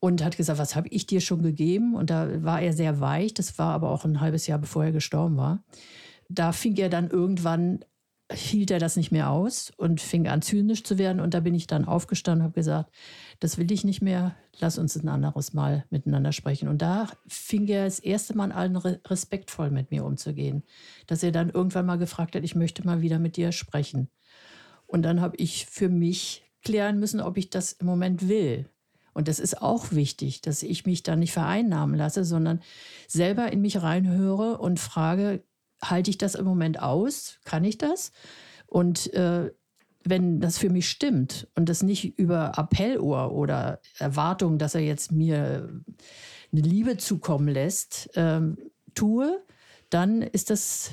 [0.00, 1.94] und hat gesagt, was habe ich dir schon gegeben?
[1.94, 3.34] Und da war er sehr weich.
[3.34, 5.62] Das war aber auch ein halbes Jahr, bevor er gestorben war.
[6.28, 7.84] Da fing er dann irgendwann
[8.32, 11.20] hielt er das nicht mehr aus und fing an zynisch zu werden.
[11.20, 12.90] Und da bin ich dann aufgestanden und habe gesagt,
[13.42, 16.68] das will ich nicht mehr, lass uns ein anderes Mal miteinander sprechen.
[16.68, 20.62] Und da fing er das erste Mal an, respektvoll mit mir umzugehen.
[21.08, 24.08] Dass er dann irgendwann mal gefragt hat, ich möchte mal wieder mit dir sprechen.
[24.86, 28.68] Und dann habe ich für mich klären müssen, ob ich das im Moment will.
[29.12, 32.60] Und das ist auch wichtig, dass ich mich da nicht vereinnahmen lasse, sondern
[33.08, 35.42] selber in mich reinhöre und frage,
[35.82, 37.40] halte ich das im Moment aus?
[37.44, 38.12] Kann ich das?
[38.66, 39.50] Und äh,
[40.04, 45.12] wenn das für mich stimmt und das nicht über Appellohr oder Erwartung, dass er jetzt
[45.12, 45.82] mir
[46.52, 48.58] eine Liebe zukommen lässt, ähm,
[48.94, 49.42] tue,
[49.90, 50.92] dann ist das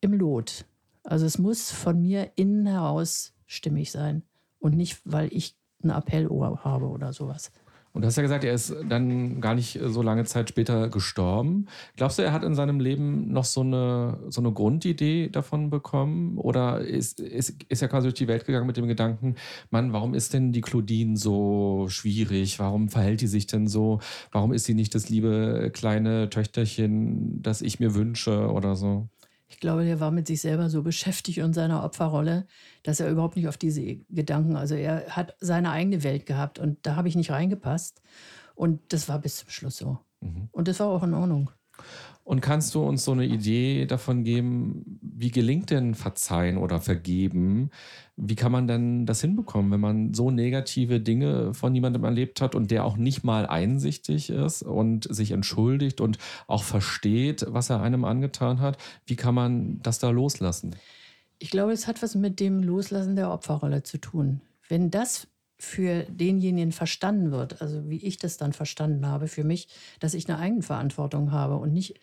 [0.00, 0.64] im Lot.
[1.02, 4.22] Also es muss von mir innen heraus stimmig sein
[4.58, 7.50] und nicht, weil ich ein Appellohr habe oder sowas.
[7.92, 11.66] Und du hast ja gesagt, er ist dann gar nicht so lange Zeit später gestorben.
[11.96, 16.38] Glaubst du, er hat in seinem Leben noch so eine, so eine Grundidee davon bekommen?
[16.38, 19.34] Oder ist, ist, ist er quasi durch die Welt gegangen mit dem Gedanken,
[19.70, 22.60] Mann, warum ist denn die Claudine so schwierig?
[22.60, 23.98] Warum verhält die sich denn so?
[24.30, 29.08] Warum ist sie nicht das liebe kleine Töchterchen, das ich mir wünsche oder so?
[29.50, 32.46] Ich glaube, der war mit sich selber so beschäftigt und seiner Opferrolle,
[32.84, 36.78] dass er überhaupt nicht auf diese Gedanken, also er hat seine eigene Welt gehabt und
[36.86, 38.00] da habe ich nicht reingepasst.
[38.54, 39.98] Und das war bis zum Schluss so.
[40.20, 40.48] Mhm.
[40.52, 41.50] Und das war auch in Ordnung.
[42.30, 47.70] Und kannst du uns so eine Idee davon geben, wie gelingt denn Verzeihen oder Vergeben?
[48.14, 52.54] Wie kann man denn das hinbekommen, wenn man so negative Dinge von jemandem erlebt hat
[52.54, 57.82] und der auch nicht mal einsichtig ist und sich entschuldigt und auch versteht, was er
[57.82, 58.78] einem angetan hat?
[59.06, 60.76] Wie kann man das da loslassen?
[61.40, 64.40] Ich glaube, es hat was mit dem Loslassen der Opferrolle zu tun.
[64.68, 65.26] Wenn das
[65.60, 69.68] für denjenigen verstanden wird, also wie ich das dann verstanden habe für mich,
[70.00, 72.00] dass ich eine Eigenverantwortung habe und nicht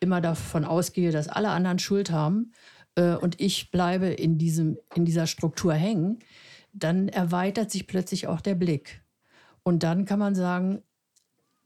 [0.00, 2.52] immer davon ausgehe, dass alle anderen Schuld haben
[2.96, 6.18] äh, und ich bleibe in, diesem, in dieser Struktur hängen,
[6.72, 9.02] dann erweitert sich plötzlich auch der Blick.
[9.62, 10.82] Und dann kann man sagen,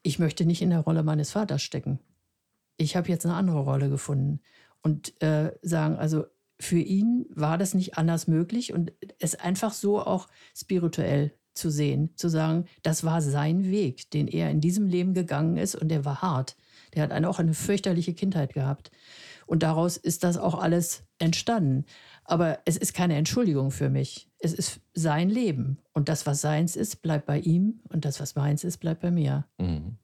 [0.02, 1.98] ich möchte nicht in der Rolle meines Vaters stecken.
[2.76, 4.40] Ich habe jetzt eine andere Rolle gefunden.
[4.82, 6.24] Und äh, sagen, also
[6.60, 12.10] für ihn war das nicht anders möglich und es einfach so auch spirituell zu sehen,
[12.16, 16.04] zu sagen, das war sein Weg, den er in diesem Leben gegangen ist und der
[16.04, 16.56] war hart.
[16.94, 18.90] Der hat eine, auch eine fürchterliche Kindheit gehabt.
[19.46, 21.84] Und daraus ist das auch alles entstanden.
[22.24, 24.28] Aber es ist keine Entschuldigung für mich.
[24.38, 25.78] Es ist sein Leben.
[25.92, 27.80] Und das, was seins ist, bleibt bei ihm.
[27.88, 29.46] Und das, was meins ist, bleibt bei mir.
[29.58, 29.96] Mhm.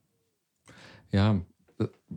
[1.12, 1.40] Ja,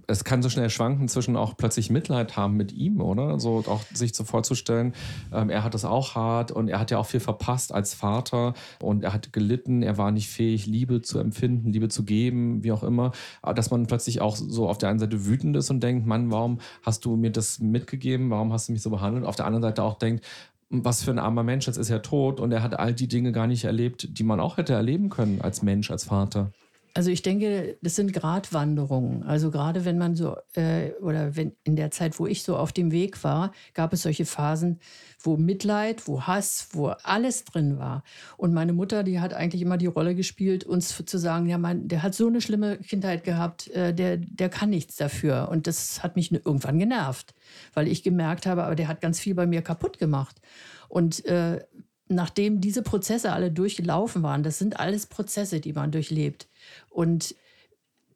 [0.08, 3.40] es kann so schnell schwanken zwischen auch plötzlich Mitleid haben mit ihm, oder?
[3.40, 4.94] So auch sich so vorzustellen,
[5.34, 8.54] ähm, er hat es auch hart und er hat ja auch viel verpasst als Vater
[8.82, 12.72] und er hat gelitten, er war nicht fähig, Liebe zu empfinden, Liebe zu geben, wie
[12.72, 13.12] auch immer.
[13.44, 16.60] Dass man plötzlich auch so auf der einen Seite wütend ist und denkt, Mann, warum
[16.84, 18.30] hast du mir das mitgegeben?
[18.30, 19.26] Warum hast du mich so behandelt?
[19.26, 20.26] Auf der anderen Seite auch denkt,
[20.70, 23.32] was für ein armer Mensch, jetzt ist er tot und er hat all die Dinge
[23.32, 26.52] gar nicht erlebt, die man auch hätte erleben können als Mensch, als Vater.
[26.94, 29.24] Also ich denke, das sind Gratwanderungen.
[29.24, 32.72] Also gerade wenn man so, äh, oder wenn in der Zeit, wo ich so auf
[32.72, 34.80] dem Weg war, gab es solche Phasen,
[35.22, 38.04] wo Mitleid, wo Hass, wo alles drin war.
[38.38, 41.88] Und meine Mutter, die hat eigentlich immer die Rolle gespielt, uns zu sagen, ja, man,
[41.88, 45.50] der hat so eine schlimme Kindheit gehabt, äh, der, der kann nichts dafür.
[45.52, 47.36] Und das hat mich irgendwann genervt,
[47.74, 50.42] weil ich gemerkt habe, aber der hat ganz viel bei mir kaputt gemacht.
[50.88, 51.62] Und äh,
[52.10, 56.50] nachdem diese Prozesse alle durchlaufen waren, das sind alles Prozesse, die man durchlebt.
[56.90, 57.36] Und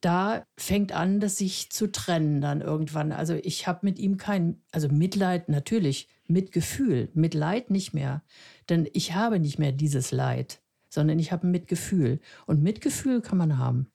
[0.02, 3.14] da fängt an, das sich zu trennen dann irgendwann.
[3.14, 8.22] Also ich habe mit ihm kein, also Mitleid natürlich, Mitgefühl, Mitleid nicht mehr.
[8.68, 12.20] Denn ich habe nicht mehr dieses Leid, sondern ich habe Mitgefühl.
[12.46, 13.88] Und Mitgefühl kann man haben.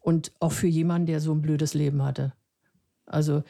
[0.00, 2.34] Und auch für jemanden, der so ein blödes Leben hatte.
[3.06, 3.42] Also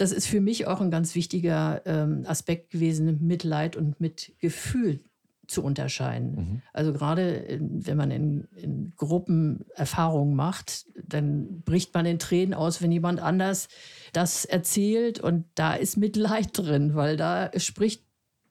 [0.00, 5.00] das ist für mich auch ein ganz wichtiger ähm, Aspekt gewesen, Mitleid und Mitgefühl
[5.46, 6.34] zu unterscheiden.
[6.34, 6.62] Mhm.
[6.72, 12.80] Also gerade wenn man in, in, Gruppen Erfahrungen macht, dann bricht man in Tränen aus,
[12.80, 13.68] wenn jemand anders
[14.12, 18.04] das erzählt und da ist Mitleid drin, weil da spricht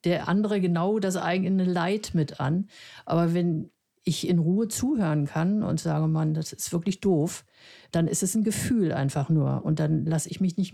[0.03, 2.67] der andere genau das eigene Leid mit an.
[3.05, 3.71] Aber wenn
[4.03, 7.45] ich in Ruhe zuhören kann und sage, man, das ist wirklich doof,
[7.91, 10.73] dann ist es ein Gefühl einfach nur und dann lasse ich mich nicht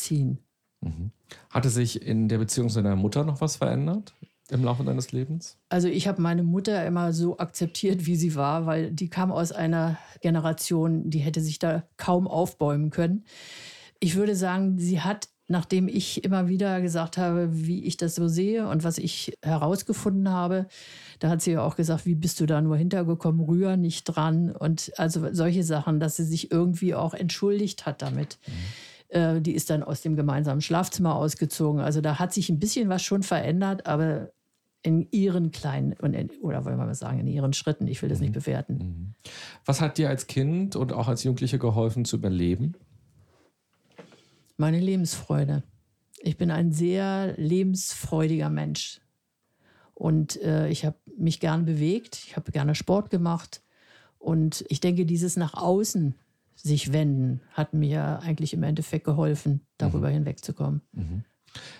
[0.00, 0.38] mitziehen.
[0.80, 1.10] Mhm.
[1.50, 4.14] Hatte sich in der Beziehung zu deiner Mutter noch was verändert?
[4.52, 5.58] im Laufe deines Lebens?
[5.68, 9.52] Also ich habe meine Mutter immer so akzeptiert, wie sie war, weil die kam aus
[9.52, 13.22] einer Generation, die hätte sich da kaum aufbäumen können.
[14.00, 18.26] Ich würde sagen, sie hat, nachdem ich immer wieder gesagt habe, wie ich das so
[18.26, 20.66] sehe und was ich herausgefunden habe,
[21.20, 24.50] da hat sie ja auch gesagt, wie bist du da nur hintergekommen, rühr nicht dran
[24.50, 28.40] und also solche Sachen, dass sie sich irgendwie auch entschuldigt hat damit.
[28.48, 28.52] Mhm
[29.10, 31.80] äh, die ist dann aus dem gemeinsamen Schlafzimmer ausgezogen.
[31.80, 34.32] Also da hat sich ein bisschen was schon verändert, aber
[34.82, 35.92] in ihren kleinen,
[36.40, 37.86] oder wollen wir mal sagen, in ihren Schritten.
[37.86, 38.38] Ich will das nicht mhm.
[38.38, 38.74] bewerten.
[38.78, 39.14] Mhm.
[39.66, 42.74] Was hat dir als Kind und auch als Jugendliche geholfen zu überleben?
[44.56, 45.62] Meine Lebensfreude.
[46.22, 49.00] Ich bin ein sehr lebensfreudiger Mensch.
[49.94, 53.62] Und äh, ich habe mich gern bewegt, ich habe gerne Sport gemacht.
[54.18, 56.14] Und ich denke, dieses nach außen
[56.62, 60.14] sich wenden hat mir eigentlich im Endeffekt geholfen, darüber mhm.
[60.14, 60.82] hinwegzukommen.
[60.92, 61.24] Mhm.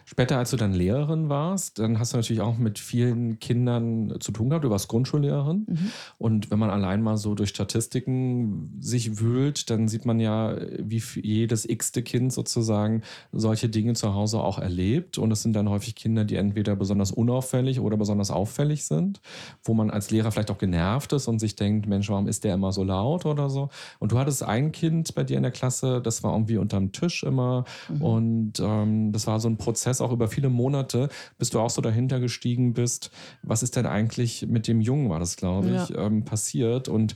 [0.05, 4.33] Später, als du dann Lehrerin warst, dann hast du natürlich auch mit vielen Kindern zu
[4.33, 4.65] tun gehabt.
[4.65, 5.67] Du warst Grundschullehrerin.
[5.69, 5.93] Mhm.
[6.19, 11.01] Und wenn man allein mal so durch Statistiken sich wühlt, dann sieht man ja, wie
[11.23, 15.17] jedes x-te Kind sozusagen solche Dinge zu Hause auch erlebt.
[15.19, 19.21] Und es sind dann häufig Kinder, die entweder besonders unauffällig oder besonders auffällig sind,
[19.63, 22.55] wo man als Lehrer vielleicht auch genervt ist und sich denkt, Mensch, warum ist der
[22.55, 23.69] immer so laut oder so.
[24.01, 27.23] Und du hattest ein Kind bei dir in der Klasse, das war irgendwie unterm Tisch
[27.23, 27.65] immer.
[27.89, 28.03] Mhm.
[28.03, 31.81] Und ähm, das war so ein Prozess, auch über viele Monate, bis du auch so
[31.81, 33.11] dahinter gestiegen bist,
[33.43, 36.07] was ist denn eigentlich mit dem Jungen, war das, glaube ich, ja.
[36.07, 36.89] ähm, passiert.
[36.89, 37.15] Und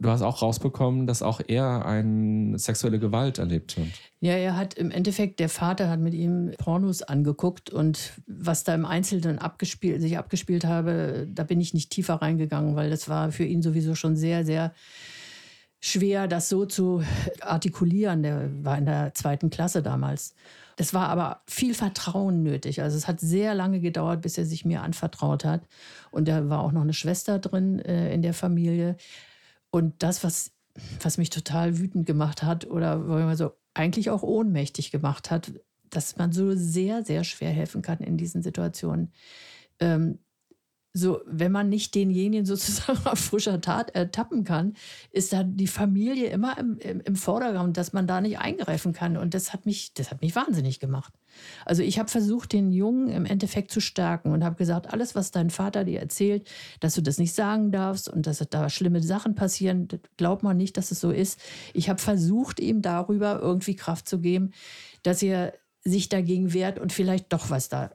[0.00, 3.86] du hast auch rausbekommen, dass auch er eine sexuelle Gewalt erlebt hat.
[4.20, 8.74] Ja, er hat im Endeffekt, der Vater hat mit ihm Pornos angeguckt und was da
[8.74, 13.32] im Einzelnen abgespielt, sich abgespielt habe, da bin ich nicht tiefer reingegangen, weil das war
[13.32, 14.72] für ihn sowieso schon sehr, sehr
[15.80, 17.02] schwer, das so zu
[17.40, 18.22] artikulieren.
[18.22, 20.34] Der war in der zweiten Klasse damals.
[20.76, 22.82] Das war aber viel Vertrauen nötig.
[22.82, 25.66] Also es hat sehr lange gedauert, bis er sich mir anvertraut hat.
[26.10, 28.96] Und da war auch noch eine Schwester drin äh, in der Familie.
[29.70, 30.52] Und das, was,
[31.00, 35.52] was mich total wütend gemacht hat oder so eigentlich auch ohnmächtig gemacht hat,
[35.90, 39.12] dass man so sehr, sehr schwer helfen kann in diesen Situationen.
[39.80, 40.18] Ähm,
[40.96, 44.72] so, wenn man nicht denjenigen sozusagen auf frischer Tat ertappen kann,
[45.12, 49.18] ist da die Familie immer im, im, im, Vordergrund, dass man da nicht eingreifen kann.
[49.18, 51.12] Und das hat mich, das hat mich wahnsinnig gemacht.
[51.66, 55.30] Also ich habe versucht, den Jungen im Endeffekt zu stärken und habe gesagt, alles, was
[55.30, 56.48] dein Vater dir erzählt,
[56.80, 60.78] dass du das nicht sagen darfst und dass da schlimme Sachen passieren, glaubt man nicht,
[60.78, 61.38] dass es so ist.
[61.74, 64.52] Ich habe versucht, ihm darüber irgendwie Kraft zu geben,
[65.02, 65.52] dass er
[65.84, 67.90] sich dagegen wehrt und vielleicht doch was da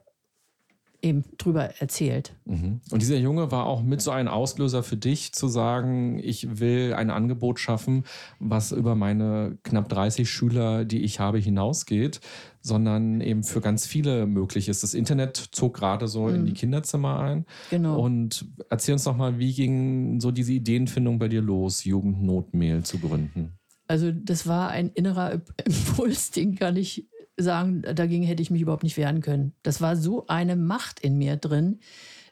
[1.02, 2.34] eben drüber erzählt.
[2.44, 2.80] Mhm.
[2.90, 6.94] Und dieser Junge war auch mit so ein Auslöser für dich, zu sagen, ich will
[6.94, 8.04] ein Angebot schaffen,
[8.38, 12.20] was über meine knapp 30 Schüler, die ich habe, hinausgeht,
[12.60, 14.84] sondern eben für ganz viele möglich ist.
[14.84, 16.34] Das Internet zog gerade so mhm.
[16.36, 17.46] in die Kinderzimmer ein.
[17.70, 18.00] Genau.
[18.00, 22.98] Und erzähl uns doch mal, wie ging so diese Ideenfindung bei dir los, Jugendnotmail zu
[22.98, 23.58] gründen?
[23.88, 25.32] Also das war ein innerer
[25.66, 27.08] Impuls, den kann ich
[27.42, 29.54] sagen, dagegen hätte ich mich überhaupt nicht wehren können.
[29.62, 31.80] Das war so eine Macht in mir drin.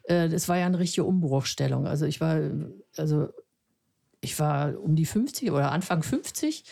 [0.04, 1.86] Äh, das war ja eine richtige Umbruchstellung.
[1.86, 2.40] Also ich war,
[2.96, 3.28] also
[4.20, 6.64] ich war um die 50 oder Anfang 50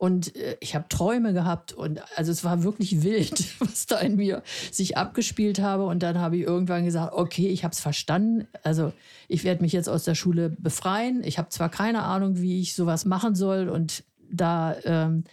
[0.00, 4.16] und äh, ich habe Träume gehabt und also es war wirklich wild, was da in
[4.16, 5.84] mir sich abgespielt habe.
[5.84, 8.48] Und dann habe ich irgendwann gesagt, okay, ich habe es verstanden.
[8.62, 8.94] Also
[9.28, 11.22] ich werde mich jetzt aus der Schule befreien.
[11.22, 15.24] Ich habe zwar keine Ahnung, wie ich sowas machen soll und da ähm,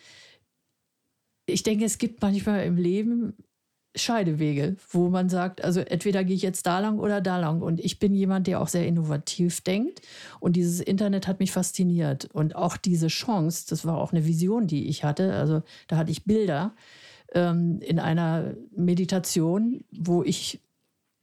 [1.47, 3.33] ich denke, es gibt manchmal im Leben
[3.95, 7.61] Scheidewege, wo man sagt, also entweder gehe ich jetzt da lang oder da lang.
[7.61, 10.01] Und ich bin jemand, der auch sehr innovativ denkt.
[10.39, 12.25] Und dieses Internet hat mich fasziniert.
[12.25, 15.33] Und auch diese Chance, das war auch eine Vision, die ich hatte.
[15.33, 16.75] Also da hatte ich Bilder
[17.33, 20.61] ähm, in einer Meditation, wo ich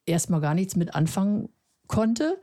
[0.07, 1.51] erstmal gar nichts mit anfangen
[1.87, 2.41] konnte.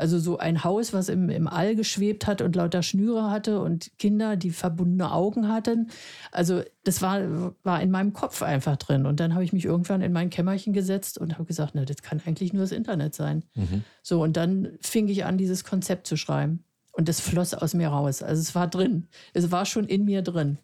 [0.00, 3.90] Also so ein Haus, was im, im All geschwebt hat und lauter Schnüre hatte und
[3.98, 5.90] Kinder, die verbundene Augen hatten.
[6.32, 7.20] Also das war,
[7.62, 9.06] war in meinem Kopf einfach drin.
[9.06, 12.02] Und dann habe ich mich irgendwann in mein Kämmerchen gesetzt und habe gesagt, na, das
[12.02, 13.44] kann eigentlich nur das Internet sein.
[13.54, 13.84] Mhm.
[14.02, 16.64] So, und dann fing ich an, dieses Konzept zu schreiben.
[16.92, 18.22] Und das floss aus mir raus.
[18.22, 19.06] Also es war drin.
[19.32, 20.58] Es war schon in mir drin.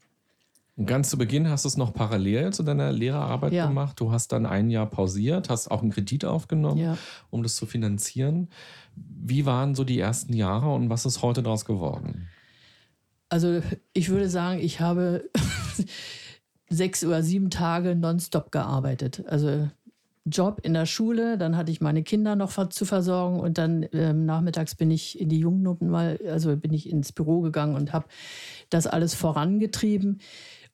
[0.84, 3.66] Ganz zu Beginn hast du es noch parallel zu deiner Lehrerarbeit ja.
[3.66, 3.98] gemacht.
[3.98, 6.98] Du hast dann ein Jahr pausiert, hast auch einen Kredit aufgenommen, ja.
[7.30, 8.50] um das zu finanzieren.
[8.94, 12.28] Wie waren so die ersten Jahre und was ist heute daraus geworden?
[13.30, 13.62] Also
[13.94, 15.30] ich würde sagen, ich habe
[16.68, 19.24] sechs oder sieben Tage nonstop gearbeitet.
[19.26, 19.68] Also
[20.26, 24.26] Job in der Schule, dann hatte ich meine Kinder noch zu versorgen und dann ähm,
[24.26, 28.06] nachmittags bin ich in die Jugendnoten mal, also bin ich ins Büro gegangen und habe
[28.68, 30.20] das alles vorangetrieben.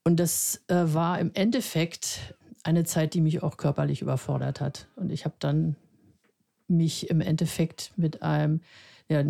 [0.05, 2.35] Und das äh, war im Endeffekt
[2.65, 4.89] eine Zeit, die mich auch körperlich überfordert hat.
[4.97, 5.77] Und ich habe dann
[6.69, 8.61] mich im Endeffekt mit einem
[9.09, 9.25] ja, äh,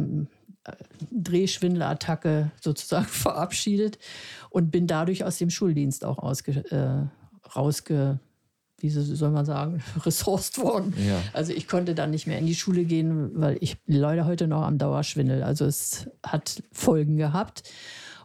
[1.10, 3.98] Drehschwindelattacke sozusagen verabschiedet
[4.50, 8.20] und bin dadurch aus dem Schuldienst auch ausge, äh, rausge,
[8.78, 10.94] wie soll man sagen, ressourced worden.
[11.06, 11.20] Ja.
[11.32, 14.62] Also ich konnte dann nicht mehr in die Schule gehen, weil ich leide heute noch
[14.62, 15.42] am Dauerschwindel.
[15.42, 17.62] Also es hat Folgen gehabt.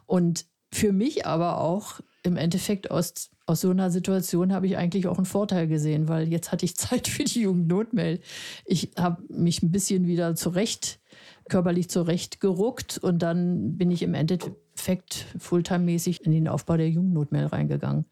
[0.06, 5.08] Und für mich aber auch im Endeffekt aus, aus so einer Situation habe ich eigentlich
[5.08, 8.20] auch einen Vorteil gesehen, weil jetzt hatte ich Zeit für die Jugendnotmail.
[8.64, 11.00] Ich habe mich ein bisschen wieder zurecht,
[11.48, 18.04] körperlich zurechtgeruckt und dann bin ich im Endeffekt fulltime-mäßig in den Aufbau der Jugendnotmail reingegangen.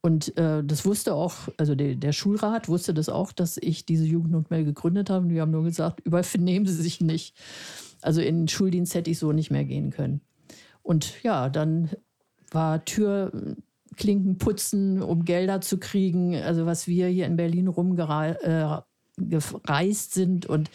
[0.00, 4.04] Und äh, das wusste auch, also der, der, Schulrat wusste das auch, dass ich diese
[4.04, 5.22] Jugendnotmail gegründet habe.
[5.22, 7.36] Und die haben nur gesagt, übernehmen Sie sich nicht.
[8.00, 10.20] Also in den Schuldienst hätte ich so nicht mehr gehen können.
[10.82, 11.90] Und ja, dann
[12.54, 13.56] war Tür
[13.96, 16.34] Klinken putzen, um Gelder zu kriegen.
[16.36, 18.86] Also was wir hier in Berlin rumgereist
[19.16, 20.70] äh, sind und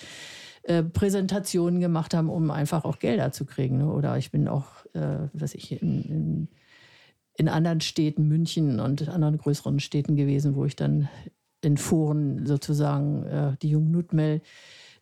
[0.63, 3.77] äh, Präsentationen gemacht haben, um einfach auch Gelder zu kriegen.
[3.79, 3.91] Ne?
[3.91, 6.47] Oder ich bin auch, äh, was ich in, in,
[7.35, 11.09] in, anderen Städten, München und anderen größeren Städten gewesen, wo ich dann
[11.61, 14.41] in Foren sozusagen äh, die Jung Nutmel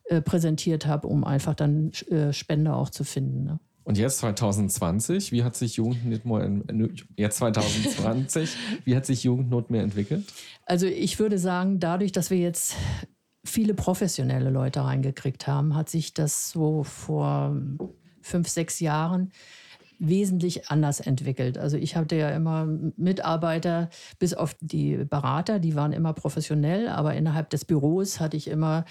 [0.04, 3.44] äh, präsentiert habe, um einfach dann äh, Spender auch zu finden.
[3.44, 3.58] Ne?
[3.86, 10.24] Und jetzt 2020, wie hat sich Jugendnotmehr jetzt 2020, wie hat sich Jugendnotmehr entwickelt?
[10.64, 12.74] Also ich würde sagen, dadurch, dass wir jetzt
[13.44, 17.56] viele professionelle Leute reingekriegt haben, hat sich das so vor
[18.22, 19.30] fünf, sechs Jahren
[20.00, 21.56] wesentlich anders entwickelt.
[21.56, 22.66] Also ich hatte ja immer
[22.96, 28.48] Mitarbeiter, bis auf die Berater, die waren immer professionell, aber innerhalb des Büros hatte ich
[28.48, 28.84] immer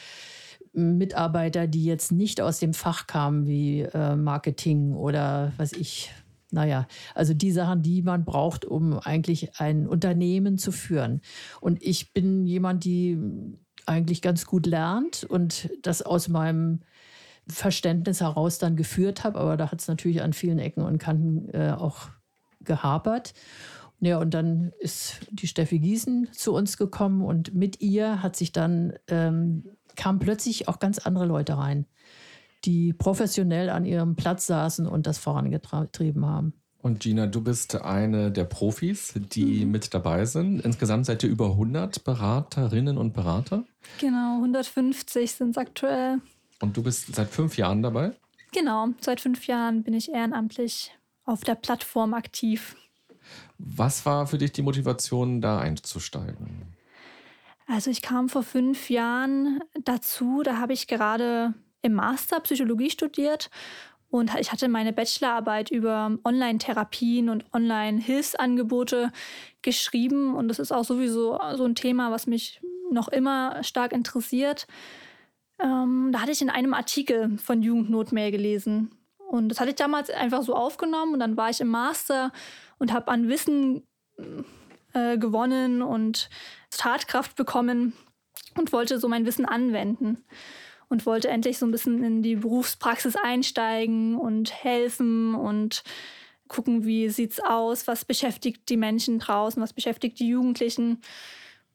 [0.76, 6.11] Mitarbeiter, die jetzt nicht aus dem Fach kamen wie äh, Marketing oder was ich.
[6.51, 11.21] Naja, also die Sachen, die man braucht, um eigentlich ein Unternehmen zu führen.
[11.59, 13.19] Und ich bin jemand, die
[13.86, 16.82] eigentlich ganz gut lernt und das aus meinem
[17.47, 19.39] Verständnis heraus dann geführt habe.
[19.39, 22.09] Aber da hat es natürlich an vielen Ecken und Kanten äh, auch
[22.61, 23.34] gehapert.
[23.99, 28.51] Ja, und dann ist die Steffi Gießen zu uns gekommen und mit ihr hat sich
[28.51, 29.63] dann ähm,
[29.96, 31.86] kamen plötzlich auch ganz andere Leute rein,
[32.66, 36.54] die professionell an ihrem Platz saßen und das vorangetrieben haben.
[36.86, 39.72] Und Gina, du bist eine der Profis, die mhm.
[39.72, 40.60] mit dabei sind.
[40.60, 43.64] Insgesamt seid ihr über 100 Beraterinnen und Berater.
[44.00, 46.20] Genau, 150 sind es aktuell.
[46.62, 48.12] Und du bist seit fünf Jahren dabei?
[48.54, 50.91] Genau, seit fünf Jahren bin ich ehrenamtlich
[51.24, 52.76] auf der Plattform aktiv.
[53.58, 56.74] Was war für dich die Motivation, da einzusteigen?
[57.68, 63.49] Also ich kam vor fünf Jahren dazu, da habe ich gerade im Master Psychologie studiert
[64.16, 69.11] und ich hatte meine Bachelorarbeit über Online-Therapien und Online-Hilfsangebote
[69.61, 70.36] geschrieben.
[70.36, 72.61] Und das ist auch sowieso so ein Thema, was mich
[72.91, 74.68] noch immer stark interessiert.
[75.59, 78.91] Ähm, da hatte ich in einem Artikel von Jugendnotmail gelesen.
[79.18, 81.13] Und das hatte ich damals einfach so aufgenommen.
[81.13, 82.32] Und dann war ich im Master
[82.78, 83.84] und habe an Wissen
[84.93, 86.30] äh, gewonnen und
[86.78, 87.93] Tatkraft bekommen
[88.57, 90.23] und wollte so mein Wissen anwenden
[90.89, 95.84] und wollte endlich so ein bisschen in die Berufspraxis einsteigen und helfen und
[96.47, 101.01] gucken, wie sieht's aus, was beschäftigt die Menschen draußen, was beschäftigt die Jugendlichen.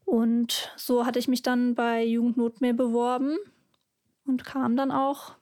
[0.05, 3.37] Und so hatte ich mich dann bei Jugendnotmehr beworben
[4.27, 5.35] und kam dann auch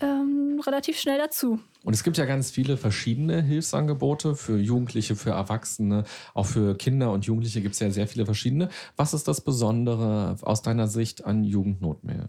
[0.00, 1.60] ähm, relativ schnell dazu.
[1.88, 7.12] Und es gibt ja ganz viele verschiedene Hilfsangebote für Jugendliche, für Erwachsene, auch für Kinder
[7.12, 8.68] und Jugendliche gibt es ja sehr viele verschiedene.
[8.96, 12.28] Was ist das Besondere aus deiner Sicht an Jugendnotmail?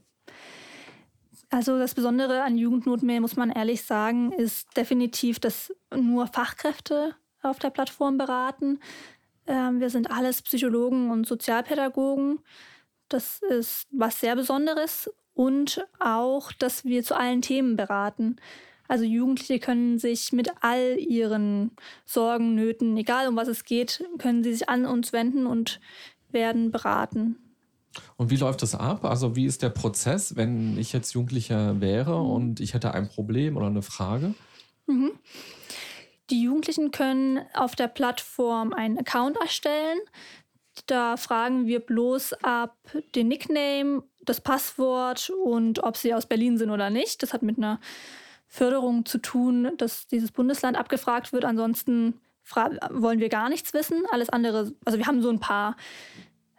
[1.49, 7.60] Also das Besondere an Jugendnotmail, muss man ehrlich sagen, ist definitiv, dass nur Fachkräfte auf
[7.60, 8.80] der Plattform beraten.
[9.45, 12.39] Ähm, wir sind alles Psychologen und Sozialpädagogen.
[13.10, 18.38] Das ist was sehr Besonderes und auch, dass wir zu allen Themen beraten.
[18.90, 21.72] Also Jugendliche können sich mit all ihren
[22.06, 25.80] Sorgen, Nöten, egal um was es geht, können sie sich an uns wenden und
[26.32, 27.38] werden beraten.
[28.18, 29.06] Und wie läuft das ab?
[29.06, 32.32] Also wie ist der Prozess, wenn ich jetzt Jugendlicher wäre mhm.
[32.32, 34.34] und ich hätte ein Problem oder eine Frage?
[34.88, 35.12] Mhm.
[36.32, 40.00] Die Jugendlichen können auf der Plattform einen Account erstellen.
[40.88, 42.76] Da fragen wir bloß ab
[43.14, 47.22] den Nickname, das Passwort und ob sie aus Berlin sind oder nicht.
[47.22, 47.80] Das hat mit einer
[48.50, 51.45] Förderung zu tun, dass dieses Bundesland abgefragt wird.
[51.45, 52.20] Ansonsten
[52.89, 54.04] wollen wir gar nichts wissen.
[54.12, 55.78] Alles andere, also wir haben so ein paar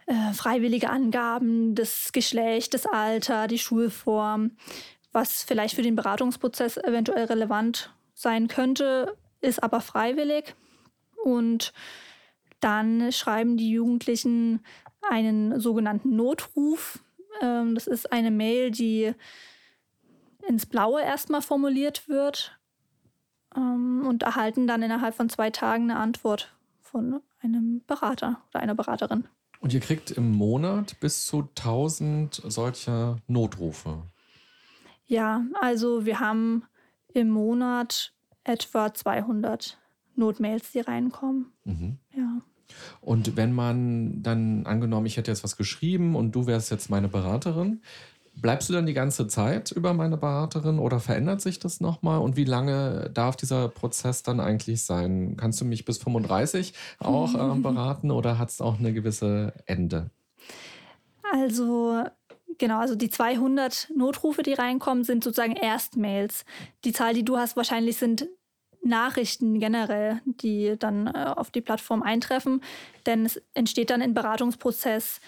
[0.07, 4.53] äh, freiwillige Angaben, das Geschlecht, das Alter, die Schulform,
[5.13, 10.55] was vielleicht für den Beratungsprozess eventuell relevant sein könnte, ist aber freiwillig.
[11.25, 11.73] Und
[12.61, 14.65] dann schreiben die Jugendlichen
[15.09, 17.01] einen sogenannten Notruf.
[17.43, 19.13] Ähm, das ist eine Mail, die
[20.49, 22.59] ins Blaue erstmal formuliert wird
[23.57, 28.75] ähm, und erhalten dann innerhalb von zwei Tagen eine Antwort von einem Berater oder einer
[28.75, 29.27] Beraterin.
[29.61, 34.05] Und ihr kriegt im Monat bis zu 1000 solcher Notrufe.
[35.07, 36.65] Ja, also wir haben
[37.13, 38.13] im Monat
[38.45, 39.79] etwa 200
[40.17, 41.53] Notmails, die reinkommen.
[41.65, 41.99] Mhm.
[42.15, 42.41] Ja.
[43.01, 47.09] Und wenn man dann angenommen, ich hätte jetzt was geschrieben und du wärst jetzt meine
[47.09, 47.83] Beraterin,
[48.37, 52.21] Bleibst du dann die ganze Zeit über meine Beraterin oder verändert sich das nochmal?
[52.21, 55.37] Und wie lange darf dieser Prozess dann eigentlich sein?
[55.37, 60.11] Kannst du mich bis 35 auch äh, beraten oder hat es auch eine gewisse Ende?
[61.33, 62.05] Also
[62.61, 66.45] Genau, also die 200 Notrufe, die reinkommen, sind sozusagen Erstmails.
[66.85, 68.29] Die Zahl, die du hast, wahrscheinlich sind
[68.83, 72.63] Nachrichten generell, die dann äh, auf die Plattform eintreffen.
[73.07, 75.21] Denn es entsteht dann ein Beratungsprozess.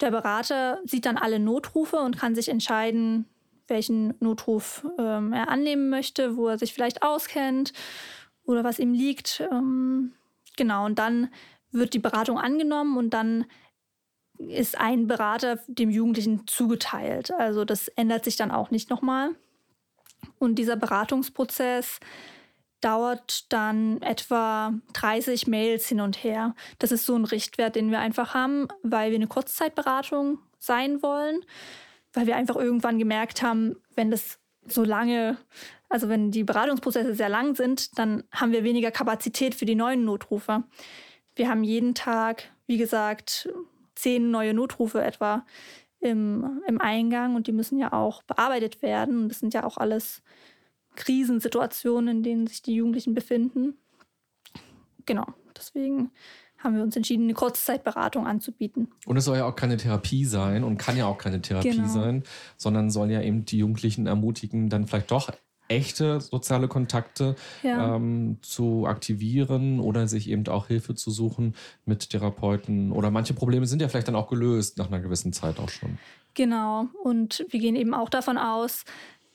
[0.00, 3.26] Der Berater sieht dann alle Notrufe und kann sich entscheiden,
[3.66, 7.72] welchen Notruf ähm, er annehmen möchte, wo er sich vielleicht auskennt
[8.44, 9.42] oder was ihm liegt.
[9.50, 10.12] Ähm,
[10.56, 11.30] genau, und dann
[11.70, 13.46] wird die Beratung angenommen und dann
[14.38, 17.32] ist ein Berater dem Jugendlichen zugeteilt.
[17.32, 19.30] Also das ändert sich dann auch nicht nochmal.
[20.38, 22.00] Und dieser Beratungsprozess
[22.84, 26.54] dauert dann etwa 30 Mails hin und her.
[26.78, 31.44] Das ist so ein Richtwert, den wir einfach haben, weil wir eine Kurzzeitberatung sein wollen,
[32.12, 35.38] weil wir einfach irgendwann gemerkt haben, wenn das so lange,
[35.88, 40.04] also wenn die Beratungsprozesse sehr lang sind, dann haben wir weniger Kapazität für die neuen
[40.04, 40.64] Notrufe.
[41.34, 43.48] Wir haben jeden Tag, wie gesagt,
[43.94, 45.46] zehn neue Notrufe etwa
[46.00, 49.28] im, im Eingang und die müssen ja auch bearbeitet werden.
[49.28, 50.22] Das sind ja auch alles
[50.96, 53.74] Krisensituationen, in denen sich die Jugendlichen befinden.
[55.06, 55.26] Genau,
[55.56, 56.10] deswegen
[56.58, 58.88] haben wir uns entschieden, eine Kurzzeitberatung anzubieten.
[59.04, 61.88] Und es soll ja auch keine Therapie sein und kann ja auch keine Therapie genau.
[61.88, 62.22] sein,
[62.56, 65.30] sondern soll ja eben die Jugendlichen ermutigen, dann vielleicht doch
[65.68, 67.96] echte soziale Kontakte ja.
[67.96, 72.92] ähm, zu aktivieren oder sich eben auch Hilfe zu suchen mit Therapeuten.
[72.92, 75.98] Oder manche Probleme sind ja vielleicht dann auch gelöst nach einer gewissen Zeit auch schon.
[76.34, 76.88] Genau.
[77.02, 78.84] Und wir gehen eben auch davon aus,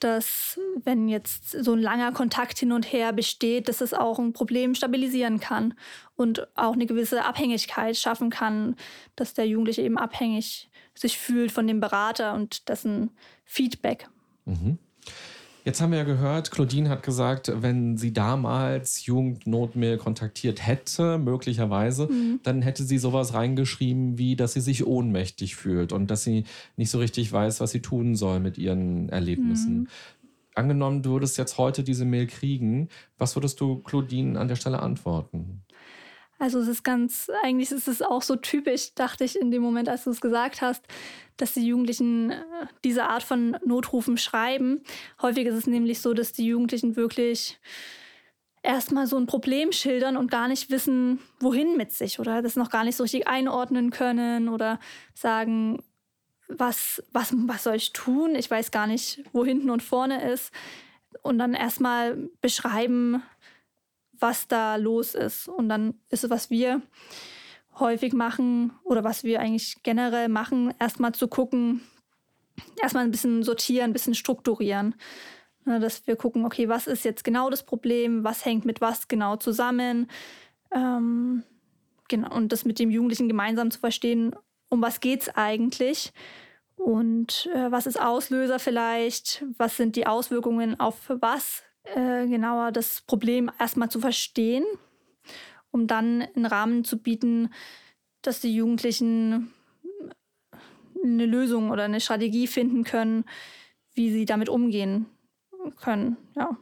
[0.00, 4.32] dass wenn jetzt so ein langer Kontakt hin und her besteht, dass es auch ein
[4.32, 5.74] Problem stabilisieren kann
[6.16, 8.76] und auch eine gewisse Abhängigkeit schaffen kann,
[9.16, 13.10] dass der Jugendliche eben abhängig sich fühlt von dem Berater und dessen
[13.44, 14.08] Feedback.
[14.44, 14.78] Mhm.
[15.64, 22.06] Jetzt haben wir ja gehört, Claudine hat gesagt, wenn sie damals Jugendnotmail kontaktiert hätte, möglicherweise,
[22.06, 22.40] mhm.
[22.42, 26.44] dann hätte sie sowas reingeschrieben, wie dass sie sich ohnmächtig fühlt und dass sie
[26.76, 29.80] nicht so richtig weiß, was sie tun soll mit ihren Erlebnissen.
[29.80, 29.88] Mhm.
[30.54, 32.88] Angenommen, du würdest jetzt heute diese Mail kriegen,
[33.18, 35.62] was würdest du Claudine an der Stelle antworten?
[36.40, 39.90] Also es ist ganz, eigentlich ist es auch so typisch, dachte ich in dem Moment,
[39.90, 40.82] als du es gesagt hast,
[41.36, 44.82] dass die Jugendlichen äh, diese Art von Notrufen schreiben.
[45.20, 47.60] Häufig ist es nämlich so, dass die Jugendlichen wirklich
[48.62, 52.70] erstmal so ein Problem schildern und gar nicht wissen, wohin mit sich oder das noch
[52.70, 54.80] gar nicht so richtig einordnen können oder
[55.14, 55.82] sagen,
[56.48, 58.34] was, was, was soll ich tun?
[58.34, 60.52] Ich weiß gar nicht, wo hinten und vorne ist.
[61.20, 63.22] Und dann erstmal beschreiben,
[64.20, 65.48] was da los ist.
[65.48, 66.82] Und dann ist es, was wir
[67.78, 71.80] häufig machen oder was wir eigentlich generell machen, erstmal zu gucken,
[72.80, 74.94] erstmal ein bisschen sortieren, ein bisschen strukturieren.
[75.64, 79.08] Ne, dass wir gucken, okay, was ist jetzt genau das Problem, was hängt mit was
[79.08, 80.10] genau zusammen.
[80.72, 81.42] Ähm,
[82.08, 84.34] genau, und das mit dem Jugendlichen gemeinsam zu verstehen,
[84.70, 86.12] um was geht es eigentlich
[86.80, 93.00] und äh, was ist Auslöser vielleicht, was sind die Auswirkungen auf was äh, genauer das
[93.02, 94.64] Problem erstmal zu verstehen,
[95.70, 97.50] um dann einen Rahmen zu bieten,
[98.22, 99.52] dass die Jugendlichen
[101.02, 103.24] eine Lösung oder eine Strategie finden können,
[103.94, 105.06] wie sie damit umgehen
[105.80, 106.16] können.
[106.36, 106.56] Ja.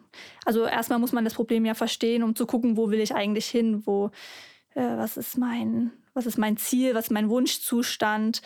[0.45, 3.47] Also erstmal muss man das Problem ja verstehen, um zu gucken, wo will ich eigentlich
[3.47, 4.11] hin, wo,
[4.75, 8.43] äh, was ist mein, was ist mein Ziel, was ist mein Wunschzustand,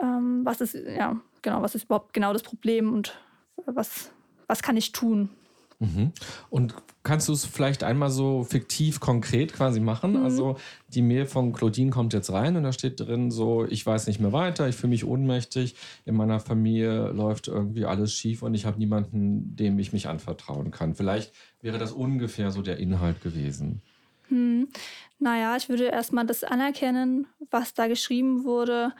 [0.00, 3.18] ähm, was ist, ja, genau, was ist überhaupt genau das Problem und
[3.66, 4.10] was,
[4.46, 5.30] was kann ich tun.
[5.80, 6.12] Mhm.
[6.50, 6.74] Und
[7.04, 10.12] kannst du es vielleicht einmal so fiktiv konkret quasi machen?
[10.12, 10.24] Mhm.
[10.24, 10.56] Also
[10.88, 14.20] die Mail von Claudine kommt jetzt rein und da steht drin so, ich weiß nicht
[14.20, 18.66] mehr weiter, ich fühle mich ohnmächtig, in meiner Familie läuft irgendwie alles schief und ich
[18.66, 20.96] habe niemanden, dem ich mich anvertrauen kann.
[20.96, 23.80] Vielleicht wäre das ungefähr so der Inhalt gewesen.
[24.28, 24.68] Hm.
[25.20, 28.92] Naja, ich würde erstmal das anerkennen, was da geschrieben wurde.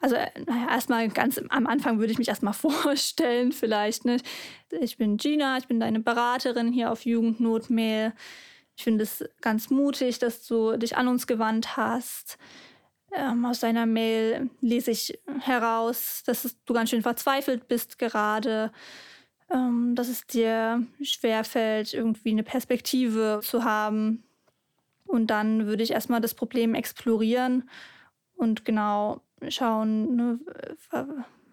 [0.00, 4.04] Also, äh, naja, erstmal ganz am Anfang würde ich mich erstmal vorstellen, vielleicht.
[4.04, 4.18] Ne?
[4.80, 8.12] Ich bin Gina, ich bin deine Beraterin hier auf Jugendnotmail.
[8.76, 12.38] Ich finde es ganz mutig, dass du dich an uns gewandt hast.
[13.12, 18.70] Ähm, aus deiner Mail lese ich heraus, dass du ganz schön verzweifelt bist gerade,
[19.50, 24.22] ähm, dass es dir schwerfällt, irgendwie eine Perspektive zu haben.
[25.06, 27.68] Und dann würde ich erstmal das Problem explorieren
[28.36, 30.40] und genau schauen, ne,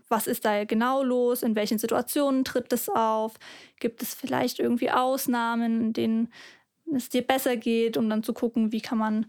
[0.10, 3.36] was ist da genau los, in welchen Situationen tritt es auf,
[3.80, 6.34] gibt es vielleicht irgendwie Ausnahmen, in denen
[6.94, 9.26] es dir besser geht, um dann zu gucken, wie kann man,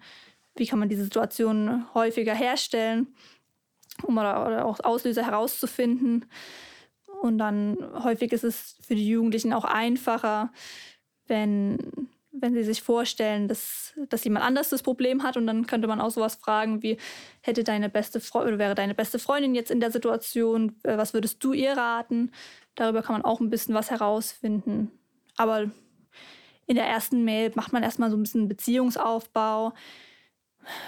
[0.56, 3.14] wie kann man diese Situation häufiger herstellen,
[4.02, 6.26] um oder, oder auch Auslöser herauszufinden.
[7.22, 10.52] Und dann häufig ist es für die Jugendlichen auch einfacher,
[11.26, 11.78] wenn
[12.40, 16.00] wenn sie sich vorstellen, dass, dass jemand anders das Problem hat und dann könnte man
[16.00, 16.98] auch sowas fragen wie,
[17.40, 21.14] hätte deine beste Freundin oder wäre deine beste Freundin jetzt in der Situation, äh, was
[21.14, 22.32] würdest du ihr raten?
[22.74, 24.90] Darüber kann man auch ein bisschen was herausfinden.
[25.36, 25.70] Aber
[26.66, 29.72] in der ersten Mail macht man erstmal so ein bisschen Beziehungsaufbau,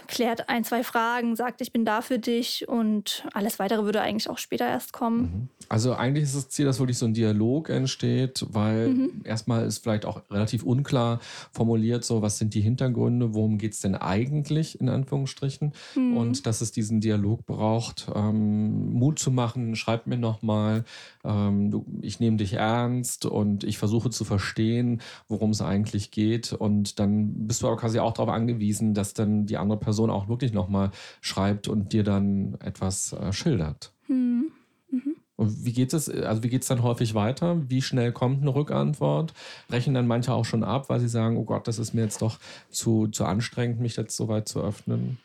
[0.07, 4.31] klärt ein, zwei Fragen, sagt, ich bin da für dich und alles weitere würde eigentlich
[4.31, 5.21] auch später erst kommen.
[5.21, 5.49] Mhm.
[5.69, 9.21] Also eigentlich ist das Ziel, dass wirklich so ein Dialog entsteht, weil mhm.
[9.25, 11.21] erstmal ist vielleicht auch relativ unklar
[11.53, 16.17] formuliert, so was sind die Hintergründe, worum geht es denn eigentlich in Anführungsstrichen mhm.
[16.17, 20.85] und dass es diesen Dialog braucht, ähm, Mut zu machen, schreib mir nochmal,
[21.25, 26.99] ähm, ich nehme dich ernst und ich versuche zu verstehen, worum es eigentlich geht und
[26.99, 30.53] dann bist du aber quasi auch darauf angewiesen, dass dann die andere Person auch wirklich
[30.53, 30.91] nochmal
[31.21, 33.93] schreibt und dir dann etwas äh, schildert.
[34.09, 34.53] Mhm.
[34.91, 35.17] Mhm.
[35.37, 37.63] Und wie geht es, also wie geht es dann häufig weiter?
[37.69, 39.35] Wie schnell kommt eine Rückantwort?
[39.69, 42.23] Brechen dann manche auch schon ab, weil sie sagen, oh Gott, das ist mir jetzt
[42.23, 42.39] doch
[42.71, 45.19] zu, zu anstrengend, mich jetzt so weit zu öffnen?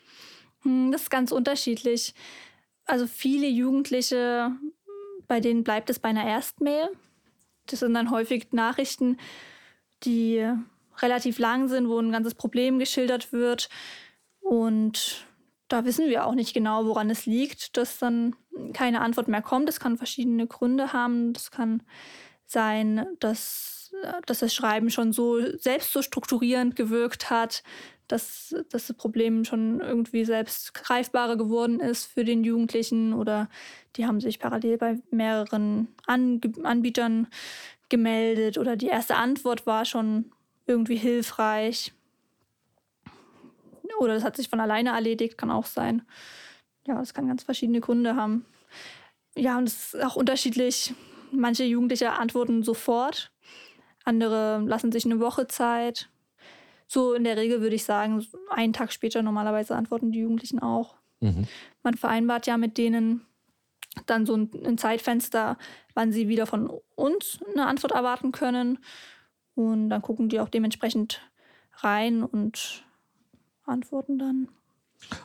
[0.62, 2.14] Hm, das ist ganz unterschiedlich.
[2.86, 4.52] Also viele Jugendliche,
[5.28, 6.90] bei denen bleibt es bei einer Erstmail.
[7.68, 9.18] Das sind dann häufig Nachrichten,
[10.04, 10.46] die
[11.02, 13.70] relativ lang sind, wo ein ganzes Problem geschildert wird.
[14.44, 15.26] Und
[15.68, 18.36] da wissen wir auch nicht genau, woran es liegt, dass dann
[18.74, 19.70] keine Antwort mehr kommt.
[19.70, 21.34] Es kann verschiedene Gründe haben.
[21.34, 21.82] Das kann
[22.46, 23.92] sein, dass,
[24.26, 27.64] dass das Schreiben schon so selbst so strukturierend gewirkt hat,
[28.08, 33.50] dass, dass das Problem schon irgendwie selbst greifbarer geworden ist für den Jugendlichen oder
[33.96, 37.28] die haben sich parallel bei mehreren An Anbietern
[37.90, 40.32] gemeldet oder die erste Antwort war schon
[40.68, 41.94] irgendwie hilfreich.
[44.00, 46.04] Oder das hat sich von alleine erledigt, kann auch sein.
[46.86, 48.46] Ja, das kann ganz verschiedene Gründe haben.
[49.36, 50.94] Ja, und es ist auch unterschiedlich.
[51.32, 53.32] Manche Jugendliche antworten sofort,
[54.04, 56.10] andere lassen sich eine Woche Zeit.
[56.88, 60.96] So in der Regel würde ich sagen, einen Tag später normalerweise antworten die Jugendlichen auch.
[61.22, 61.48] Mhm.
[61.82, 63.26] Man vereinbart ja mit denen
[64.06, 65.58] dann so ein, ein Zeitfenster,
[65.94, 68.80] wann sie wieder von uns eine Antwort erwarten können.
[69.56, 71.22] Und dann gucken die auch dementsprechend
[71.78, 72.84] rein und
[73.66, 74.48] antworten dann.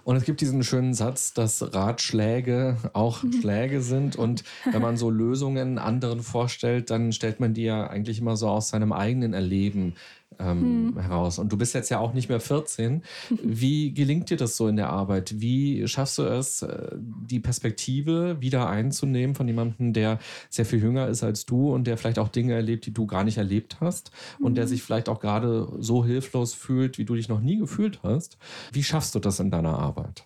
[0.04, 3.32] Und es gibt diesen schönen Satz, dass Ratschläge auch mhm.
[3.32, 4.16] Schläge sind.
[4.16, 8.48] Und wenn man so Lösungen anderen vorstellt, dann stellt man die ja eigentlich immer so
[8.48, 9.94] aus seinem eigenen Erleben
[10.38, 11.00] ähm, hm.
[11.00, 11.38] heraus.
[11.38, 13.02] Und du bist jetzt ja auch nicht mehr 14.
[13.42, 15.40] Wie gelingt dir das so in der Arbeit?
[15.40, 20.18] Wie schaffst du es, äh, die Perspektive wieder einzunehmen von jemandem, der
[20.50, 23.24] sehr viel jünger ist als du und der vielleicht auch Dinge erlebt, die du gar
[23.24, 24.10] nicht erlebt hast
[24.40, 24.68] und der hm.
[24.68, 28.38] sich vielleicht auch gerade so hilflos fühlt, wie du dich noch nie gefühlt hast?
[28.72, 30.24] Wie schaffst du das in deiner Arbeit?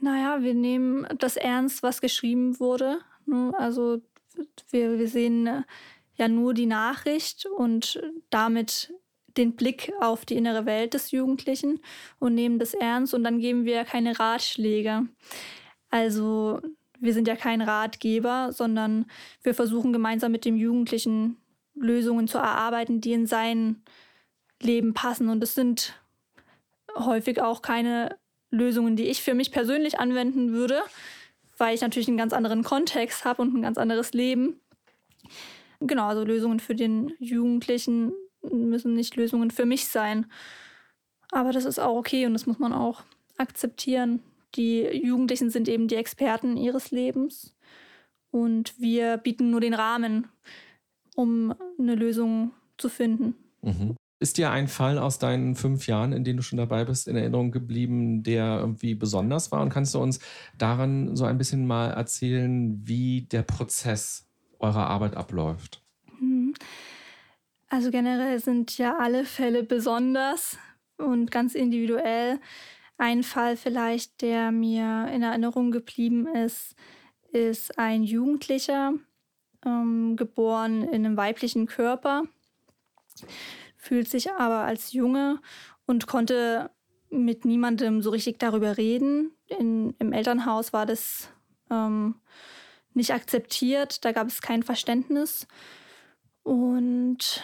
[0.00, 2.98] Naja, wir nehmen das ernst, was geschrieben wurde.
[3.26, 3.52] Ne?
[3.56, 4.02] Also
[4.70, 5.62] wir, wir sehen äh,
[6.16, 8.92] ja nur die Nachricht und damit
[9.36, 11.80] den Blick auf die innere Welt des Jugendlichen
[12.18, 15.06] und nehmen das ernst und dann geben wir keine Ratschläge.
[15.90, 16.60] Also
[17.00, 19.06] wir sind ja kein Ratgeber, sondern
[19.42, 21.36] wir versuchen gemeinsam mit dem Jugendlichen
[21.74, 23.82] Lösungen zu erarbeiten, die in sein
[24.62, 25.28] Leben passen.
[25.28, 26.00] Und es sind
[26.96, 28.16] häufig auch keine
[28.50, 30.80] Lösungen, die ich für mich persönlich anwenden würde,
[31.58, 34.60] weil ich natürlich einen ganz anderen Kontext habe und ein ganz anderes Leben.
[35.86, 38.12] Genau, also Lösungen für den Jugendlichen
[38.42, 40.26] müssen nicht Lösungen für mich sein.
[41.30, 43.02] Aber das ist auch okay und das muss man auch
[43.38, 44.20] akzeptieren.
[44.54, 47.56] Die Jugendlichen sind eben die Experten ihres Lebens
[48.30, 50.28] und wir bieten nur den Rahmen,
[51.16, 53.34] um eine Lösung zu finden.
[53.62, 53.96] Mhm.
[54.20, 57.16] Ist dir ein Fall aus deinen fünf Jahren, in denen du schon dabei bist, in
[57.16, 59.60] Erinnerung geblieben, der irgendwie besonders war?
[59.60, 60.20] Und kannst du uns
[60.56, 64.26] daran so ein bisschen mal erzählen, wie der Prozess
[64.64, 65.82] eurer Arbeit abläuft?
[66.18, 66.54] Mhm.
[67.68, 70.58] Also generell sind ja alle Fälle besonders
[70.96, 72.40] und ganz individuell.
[72.98, 76.76] Ein Fall vielleicht, der mir in Erinnerung geblieben ist,
[77.32, 78.94] ist ein Jugendlicher,
[79.66, 82.22] ähm, geboren in einem weiblichen Körper,
[83.76, 85.40] fühlt sich aber als Junge
[85.86, 86.70] und konnte
[87.10, 89.32] mit niemandem so richtig darüber reden.
[89.46, 91.28] In, Im Elternhaus war das
[91.70, 92.16] ähm,
[92.94, 95.46] nicht akzeptiert, da gab es kein Verständnis.
[96.42, 97.42] Und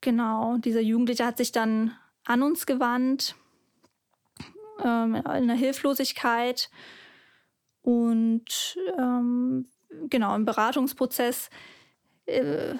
[0.00, 3.34] genau, dieser Jugendliche hat sich dann an uns gewandt,
[4.82, 6.70] ähm, in einer Hilflosigkeit.
[7.82, 9.66] Und ähm,
[10.08, 11.50] genau, im Beratungsprozess
[12.26, 12.74] äh,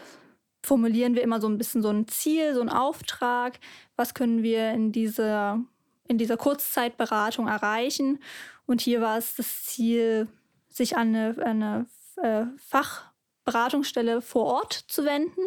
[0.63, 3.59] formulieren wir immer so ein bisschen so ein Ziel, so einen Auftrag.
[3.97, 5.63] Was können wir in dieser,
[6.07, 8.19] in dieser Kurzzeitberatung erreichen?
[8.67, 10.29] Und hier war es das Ziel,
[10.69, 11.87] sich an eine, eine
[12.23, 15.41] äh, Fachberatungsstelle vor Ort zu wenden.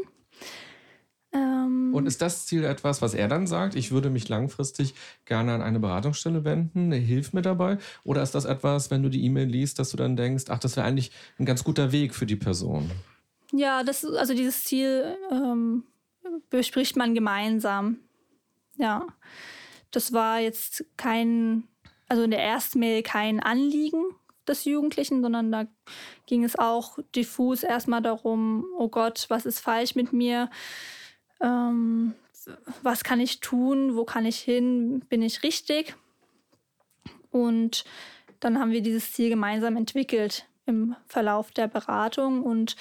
[1.33, 3.75] Ähm und ist das Ziel etwas, was er dann sagt?
[3.75, 4.93] Ich würde mich langfristig
[5.25, 7.79] gerne an eine Beratungsstelle wenden, hilf mir dabei?
[8.03, 10.75] Oder ist das etwas, wenn du die E-Mail liest, dass du dann denkst, ach, das
[10.77, 12.91] wäre eigentlich ein ganz guter Weg für die Person?
[13.51, 15.83] Ja, das, also dieses Ziel ähm,
[16.49, 17.97] bespricht man gemeinsam.
[18.77, 19.07] Ja,
[19.91, 21.63] das war jetzt kein,
[22.07, 24.03] also in der ersten Mail kein Anliegen
[24.47, 25.65] des Jugendlichen, sondern da
[26.25, 30.49] ging es auch diffus erstmal darum, oh Gott, was ist falsch mit mir?
[31.41, 32.13] Ähm,
[32.81, 33.95] was kann ich tun?
[33.95, 35.01] Wo kann ich hin?
[35.09, 35.95] Bin ich richtig?
[37.31, 37.83] Und
[38.39, 42.75] dann haben wir dieses Ziel gemeinsam entwickelt im Verlauf der Beratung und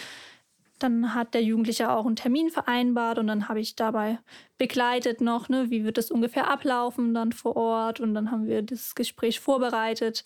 [0.82, 4.18] dann hat der Jugendliche auch einen Termin vereinbart und dann habe ich dabei
[4.58, 8.62] begleitet noch, ne, wie wird das ungefähr ablaufen dann vor Ort und dann haben wir
[8.62, 10.24] das Gespräch vorbereitet,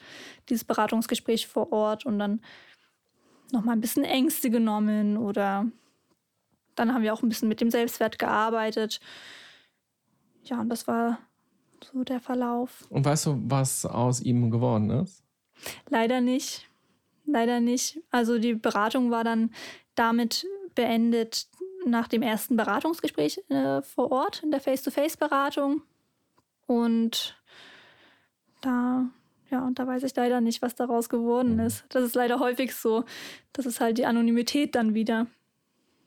[0.49, 2.41] dieses Beratungsgespräch vor Ort und dann
[3.53, 5.67] noch mal ein bisschen Ängste genommen oder
[6.75, 9.01] dann haben wir auch ein bisschen mit dem Selbstwert gearbeitet.
[10.45, 11.19] Ja, und das war
[11.83, 12.87] so der Verlauf.
[12.91, 15.25] Und weißt du, was aus ihm geworden ist?
[15.89, 16.66] Leider nicht.
[17.27, 18.01] Leider nicht.
[18.11, 19.51] Also die Beratung war dann
[19.95, 21.47] damit beendet
[21.85, 25.83] nach dem ersten Beratungsgespräch äh, vor Ort, in der Face-to-Face-Beratung.
[26.67, 27.41] Und
[28.61, 29.07] da,
[29.51, 31.85] ja, und da weiß ich leider nicht, was daraus geworden ist.
[31.89, 33.05] Das ist leider häufig so.
[33.53, 35.27] Das ist halt die Anonymität dann wieder.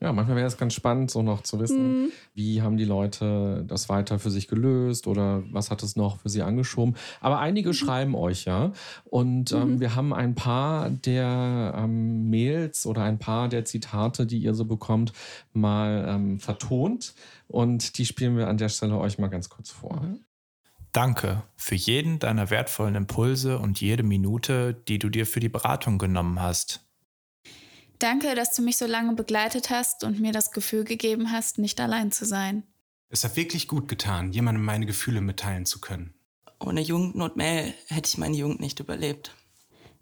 [0.02, 2.12] Ja, manchmal wäre es ganz spannend, so noch zu wissen, mhm.
[2.34, 6.30] wie haben die Leute das weiter für sich gelöst oder was hat es noch für
[6.30, 6.96] sie angeschoben.
[7.20, 7.74] Aber einige mhm.
[7.74, 8.72] schreiben euch ja.
[9.04, 9.80] Und ähm, mhm.
[9.82, 14.64] wir haben ein paar der ähm, Mails oder ein paar der Zitate, die ihr so
[14.64, 15.12] bekommt,
[15.52, 17.14] mal ähm, vertont.
[17.50, 20.02] Und die spielen wir an der Stelle euch mal ganz kurz vor.
[20.02, 20.20] Mhm.
[20.94, 25.98] Danke für jeden deiner wertvollen Impulse und jede Minute, die du dir für die Beratung
[25.98, 26.89] genommen hast.
[28.00, 31.82] Danke, dass du mich so lange begleitet hast und mir das Gefühl gegeben hast, nicht
[31.82, 32.64] allein zu sein.
[33.10, 36.14] Es hat wirklich gut getan, jemandem meine Gefühle mitteilen zu können.
[36.60, 39.36] Ohne Jugendnotmail hätte ich meine Jugend nicht überlebt.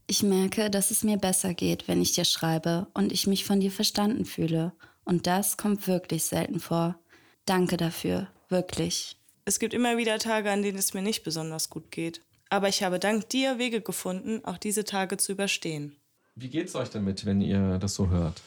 [0.06, 3.60] Ich merke, dass es mir besser geht, wenn ich dir schreibe und ich mich von
[3.60, 4.74] dir verstanden fühle.
[5.04, 7.00] Und das kommt wirklich selten vor.
[7.46, 9.18] Danke dafür, wirklich.
[9.46, 12.22] Es gibt immer wieder Tage, an denen es mir nicht besonders gut geht.
[12.50, 15.98] Aber ich habe dank dir Wege gefunden, auch diese Tage zu überstehen.
[16.40, 18.42] Wie geht es euch damit, wenn ihr das so hört?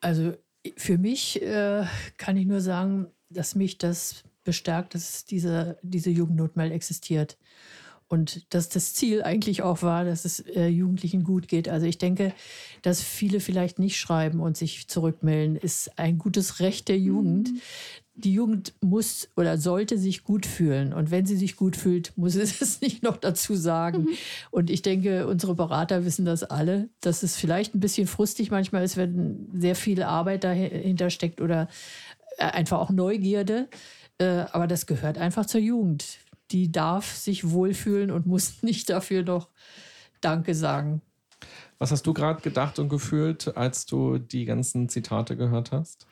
[0.00, 0.34] Also
[0.76, 1.84] für mich äh,
[2.16, 7.38] kann ich nur sagen, dass mich das bestärkt, dass diese, diese Jugendnotmail existiert.
[8.10, 11.68] Und dass das Ziel eigentlich auch war, dass es äh, Jugendlichen gut geht.
[11.68, 12.34] Also ich denke,
[12.82, 17.52] dass viele vielleicht nicht schreiben und sich zurückmelden, ist ein gutes Recht der Jugend.
[17.52, 17.60] Mhm
[18.20, 20.92] die Jugend muss oder sollte sich gut fühlen.
[20.92, 24.02] Und wenn sie sich gut fühlt, muss sie es nicht noch dazu sagen.
[24.02, 24.08] Mhm.
[24.50, 28.84] Und ich denke, unsere Berater wissen das alle, dass es vielleicht ein bisschen frustig manchmal
[28.84, 31.68] ist, wenn sehr viel Arbeit dahinter steckt oder
[32.36, 33.68] äh, einfach auch Neugierde.
[34.18, 36.18] Äh, aber das gehört einfach zur Jugend.
[36.50, 39.48] Die darf sich wohlfühlen und muss nicht dafür noch
[40.20, 41.02] Danke sagen.
[41.78, 46.06] Was hast du gerade gedacht und gefühlt, als du die ganzen Zitate gehört hast?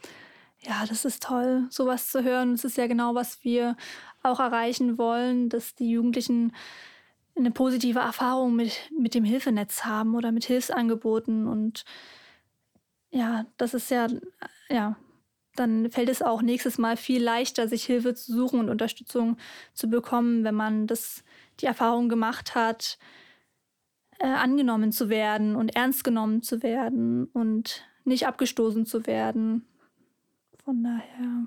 [0.60, 2.52] Ja, das ist toll, sowas zu hören.
[2.52, 3.76] Das ist ja genau, was wir
[4.22, 6.52] auch erreichen wollen, dass die Jugendlichen
[7.36, 11.46] eine positive Erfahrung mit, mit dem Hilfenetz haben oder mit Hilfsangeboten.
[11.46, 11.84] Und
[13.10, 14.08] ja, das ist ja,
[14.68, 14.96] ja,
[15.58, 19.36] dann fällt es auch nächstes Mal viel leichter, sich Hilfe zu suchen und Unterstützung
[19.74, 21.24] zu bekommen, wenn man das,
[21.60, 22.98] die Erfahrung gemacht hat,
[24.18, 29.66] äh, angenommen zu werden und ernst genommen zu werden und nicht abgestoßen zu werden.
[30.64, 31.46] Von daher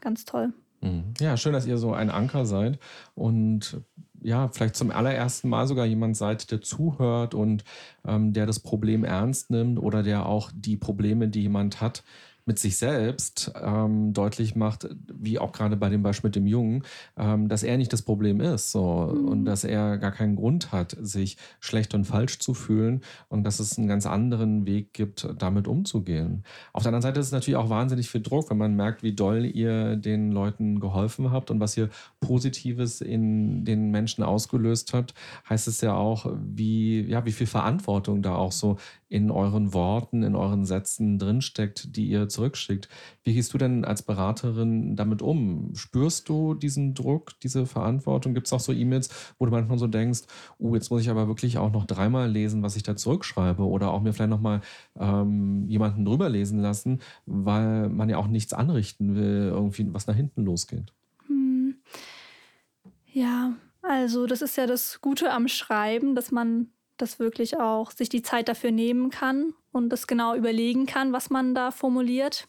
[0.00, 0.52] ganz toll.
[0.82, 1.14] Mhm.
[1.20, 2.78] Ja, schön, dass ihr so ein Anker seid
[3.14, 3.80] und
[4.22, 7.64] ja, vielleicht zum allerersten Mal sogar jemand seid, der zuhört und
[8.04, 12.02] ähm, der das Problem ernst nimmt oder der auch die Probleme, die jemand hat,
[12.46, 16.84] mit sich selbst ähm, deutlich macht, wie auch gerade bei dem Beispiel mit dem Jungen,
[17.18, 19.28] ähm, dass er nicht das Problem ist so, mhm.
[19.28, 23.58] und dass er gar keinen Grund hat, sich schlecht und falsch zu fühlen und dass
[23.58, 26.44] es einen ganz anderen Weg gibt, damit umzugehen.
[26.72, 29.12] Auf der anderen Seite ist es natürlich auch wahnsinnig viel Druck, wenn man merkt, wie
[29.12, 31.90] doll ihr den Leuten geholfen habt und was ihr
[32.20, 35.14] Positives in den Menschen ausgelöst habt,
[35.50, 38.76] heißt es ja auch, wie, ja, wie viel Verantwortung da auch so
[39.08, 42.88] in euren Worten, in euren Sätzen drinsteckt, die ihr zurückschickt.
[43.24, 45.74] Wie gehst du denn als Beraterin damit um?
[45.74, 48.34] Spürst du diesen Druck, diese Verantwortung?
[48.34, 50.22] Gibt es auch so E-Mails, wo du manchmal so denkst,
[50.60, 53.90] uh, jetzt muss ich aber wirklich auch noch dreimal lesen, was ich da zurückschreibe oder
[53.90, 54.60] auch mir vielleicht nochmal
[54.98, 60.14] ähm, jemanden drüber lesen lassen, weil man ja auch nichts anrichten will, irgendwie was nach
[60.14, 60.92] hinten losgeht?
[61.26, 61.76] Hm.
[63.12, 68.08] Ja, also das ist ja das Gute am Schreiben, dass man das wirklich auch sich
[68.08, 72.48] die Zeit dafür nehmen kann und das genau überlegen kann, was man da formuliert.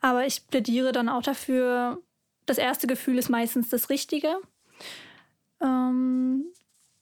[0.00, 2.02] Aber ich plädiere dann auch dafür,
[2.44, 4.36] das erste Gefühl ist meistens das Richtige.
[5.60, 6.44] Ähm,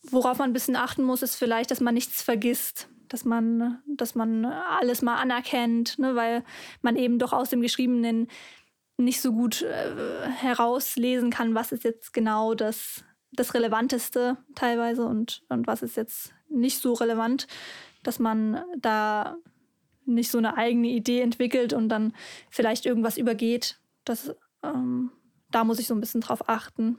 [0.03, 2.89] worauf man ein bisschen achten muss, ist vielleicht, dass man nichts vergisst.
[3.09, 6.43] dass man, dass man alles mal anerkennt, ne, weil
[6.83, 8.29] man eben doch aus dem Geschriebenen
[8.97, 15.43] nicht so gut äh, herauslesen kann, was ist jetzt genau das, das Relevanteste teilweise und,
[15.49, 17.47] und was ist jetzt nicht so relevant,
[18.07, 19.37] dass man da
[20.07, 22.13] nicht so eine eigene Idee entwickelt und dann
[22.51, 23.81] vielleicht irgendwas übergeht.
[24.05, 25.11] Das, ähm,
[25.51, 26.99] da muss ich so ein bisschen drauf achten.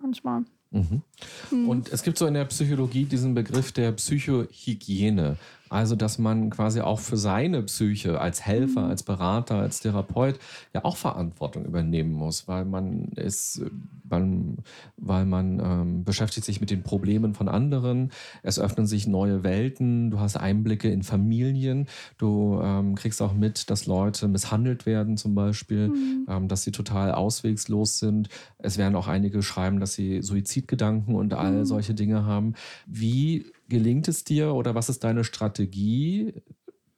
[0.00, 0.44] Manchmal.
[0.70, 1.02] Mhm.
[1.50, 1.68] Mhm.
[1.68, 5.36] Und es gibt so in der Psychologie diesen Begriff der Psychohygiene.
[5.70, 8.90] Also, dass man quasi auch für seine Psyche als Helfer, mhm.
[8.90, 10.38] als Berater, als Therapeut
[10.74, 13.62] ja auch Verantwortung übernehmen muss, weil man ist,
[14.08, 14.58] man,
[14.96, 18.10] weil man ähm, beschäftigt sich mit den Problemen von anderen.
[18.42, 20.10] Es öffnen sich neue Welten.
[20.10, 21.86] Du hast Einblicke in Familien.
[22.16, 26.26] Du ähm, kriegst auch mit, dass Leute misshandelt werden, zum Beispiel, mhm.
[26.28, 28.28] ähm, dass sie total auswegslos sind.
[28.58, 31.64] Es werden auch einige schreiben, dass sie Suizidgedanken und all mhm.
[31.64, 32.54] solche Dinge haben.
[32.86, 36.34] Wie gelingt es dir oder was ist deine Strategie,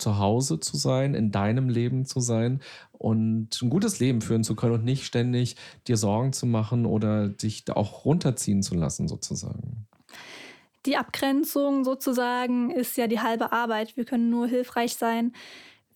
[0.01, 2.61] zu Hause zu sein, in deinem Leben zu sein
[2.93, 5.57] und ein gutes Leben führen zu können und nicht ständig
[5.87, 9.87] dir Sorgen zu machen oder dich auch runterziehen zu lassen, sozusagen?
[10.87, 13.97] Die Abgrenzung sozusagen ist ja die halbe Arbeit.
[13.97, 15.35] Wir können nur hilfreich sein,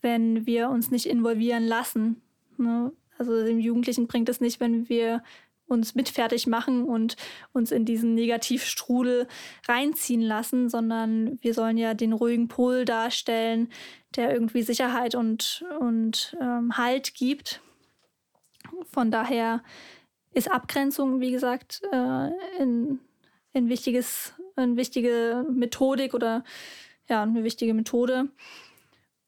[0.02, 2.20] wenn wir uns nicht involvieren lassen.
[2.58, 2.92] Ne?
[3.16, 5.22] Also dem Jugendlichen bringt es nicht, wenn wir
[5.66, 7.16] uns mit fertig machen und
[7.52, 9.26] uns in diesen Negativstrudel
[9.66, 13.68] reinziehen lassen, sondern wir sollen ja den ruhigen Pol darstellen,
[14.16, 17.60] der irgendwie Sicherheit und, und ähm, Halt gibt.
[18.90, 19.62] Von daher
[20.32, 22.98] ist Abgrenzung, wie gesagt, äh, ein,
[23.54, 26.44] ein wichtiges, eine wichtige Methodik oder
[27.08, 28.28] ja, eine wichtige Methode.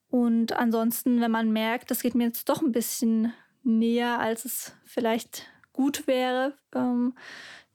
[0.09, 3.33] Und ansonsten, wenn man merkt, das geht mir jetzt doch ein bisschen
[3.63, 5.47] näher, als es vielleicht
[5.77, 7.15] gut wäre, ähm,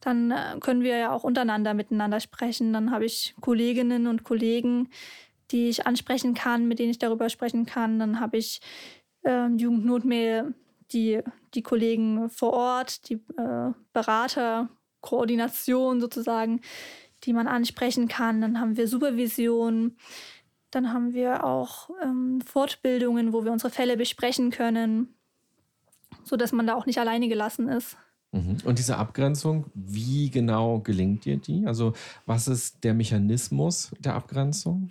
[0.01, 2.73] dann äh, können wir ja auch untereinander miteinander sprechen.
[2.73, 4.89] Dann habe ich Kolleginnen und Kollegen,
[5.51, 7.99] die ich ansprechen kann, mit denen ich darüber sprechen kann.
[7.99, 8.61] Dann habe ich
[9.23, 10.53] äh, Jugendnotmail,
[10.91, 11.21] die,
[11.53, 14.69] die Kollegen vor Ort, die äh, Berater,
[15.99, 16.61] sozusagen,
[17.23, 18.41] die man ansprechen kann.
[18.41, 19.97] Dann haben wir Supervision.
[20.71, 25.15] Dann haben wir auch ähm, Fortbildungen, wo wir unsere Fälle besprechen können
[26.23, 27.97] sodass man da auch nicht alleine gelassen ist.
[28.31, 28.57] Mhm.
[28.63, 31.65] Und diese Abgrenzung, wie genau gelingt dir die?
[31.65, 31.93] Also
[32.25, 34.89] was ist der Mechanismus der Abgrenzung?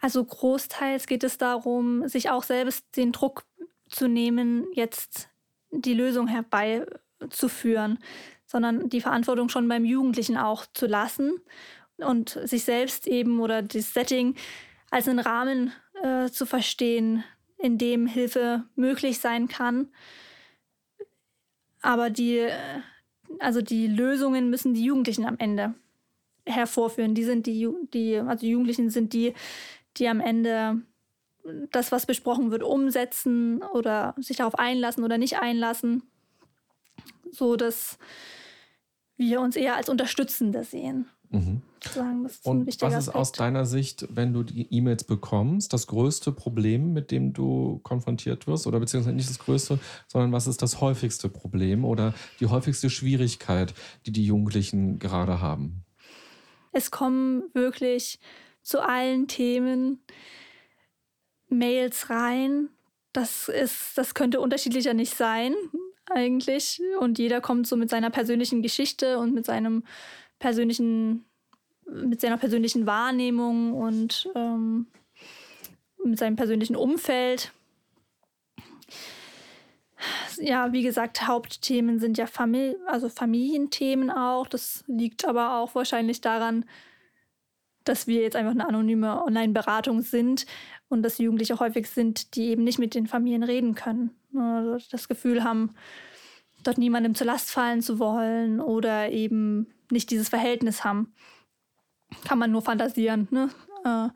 [0.00, 3.44] Also großteils geht es darum, sich auch selbst den Druck
[3.88, 5.28] zu nehmen, jetzt
[5.70, 7.98] die Lösung herbeizuführen,
[8.46, 11.40] sondern die Verantwortung schon beim Jugendlichen auch zu lassen
[11.98, 14.34] und sich selbst eben oder das Setting
[14.90, 17.24] als einen Rahmen äh, zu verstehen,
[17.64, 19.88] in dem Hilfe möglich sein kann.
[21.80, 22.46] Aber die,
[23.38, 25.74] also die Lösungen müssen die Jugendlichen am Ende
[26.44, 27.14] hervorführen.
[27.14, 29.32] Die sind die, die, also Jugendlichen sind die,
[29.96, 30.82] die am Ende
[31.70, 36.02] das, was besprochen wird, umsetzen oder sich darauf einlassen oder nicht einlassen,
[37.30, 37.98] so dass
[39.16, 41.08] wir uns eher als Unterstützende sehen.
[41.30, 41.62] Mhm.
[41.82, 43.16] Sagen, das ist Und was ist Aspekt.
[43.16, 48.46] aus deiner Sicht, wenn du die E-Mails bekommst, das größte Problem, mit dem du konfrontiert
[48.46, 48.66] wirst?
[48.66, 53.74] Oder beziehungsweise nicht das größte, sondern was ist das häufigste Problem oder die häufigste Schwierigkeit,
[54.06, 55.84] die die Jugendlichen gerade haben?
[56.72, 58.18] Es kommen wirklich
[58.62, 60.00] zu allen Themen
[61.48, 62.70] Mails rein.
[63.12, 65.54] Das ist, das könnte unterschiedlicher nicht sein,
[66.10, 66.80] eigentlich.
[66.98, 69.84] Und jeder kommt so mit seiner persönlichen Geschichte und mit seinem
[70.44, 71.24] persönlichen,
[71.86, 74.88] mit seiner persönlichen Wahrnehmung und ähm,
[76.04, 77.50] mit seinem persönlichen Umfeld.
[80.36, 84.46] Ja, wie gesagt, Hauptthemen sind ja Famili also Familienthemen auch.
[84.46, 86.66] Das liegt aber auch wahrscheinlich daran,
[87.84, 90.44] dass wir jetzt einfach eine anonyme Online-Beratung sind
[90.90, 94.10] und dass Jugendliche häufig sind, die eben nicht mit den Familien reden können.
[94.36, 95.74] Also das Gefühl haben,
[96.64, 101.14] dort niemandem zur Last fallen zu wollen oder eben nicht dieses Verhältnis haben.
[102.26, 103.28] Kann man nur fantasieren.
[103.30, 103.50] Ne?
[103.84, 104.08] Äh,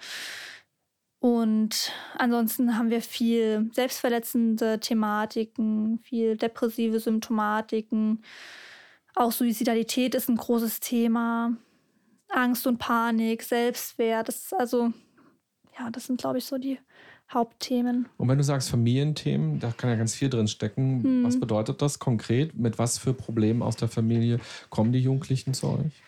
[1.20, 8.22] und ansonsten haben wir viel selbstverletzende Thematiken, viel depressive Symptomatiken.
[9.14, 11.56] Auch Suizidalität ist ein großes Thema.
[12.28, 14.28] Angst und Panik, Selbstwert.
[14.28, 14.92] Das ist also,
[15.78, 16.78] ja, das sind, glaube ich, so die
[17.32, 18.08] Hauptthemen.
[18.16, 21.02] Und wenn du sagst Familienthemen, da kann ja ganz viel drin stecken.
[21.02, 21.24] Hm.
[21.24, 22.56] Was bedeutet das konkret?
[22.56, 26.02] Mit was für Problemen aus der Familie kommen die Jugendlichen zu euch?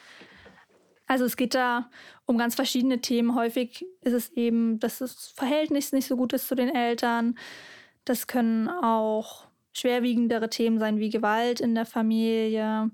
[1.07, 1.91] Also es geht da
[2.25, 3.35] um ganz verschiedene Themen.
[3.35, 7.37] Häufig ist es eben, dass das Verhältnis nicht so gut ist zu den Eltern.
[8.05, 12.91] Das können auch schwerwiegendere Themen sein wie Gewalt in der Familie.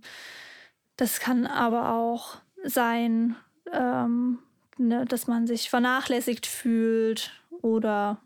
[0.96, 3.36] Das kann aber auch sein,
[3.72, 4.38] ähm,
[4.78, 7.32] ne, dass man sich vernachlässigt fühlt
[7.66, 8.20] oder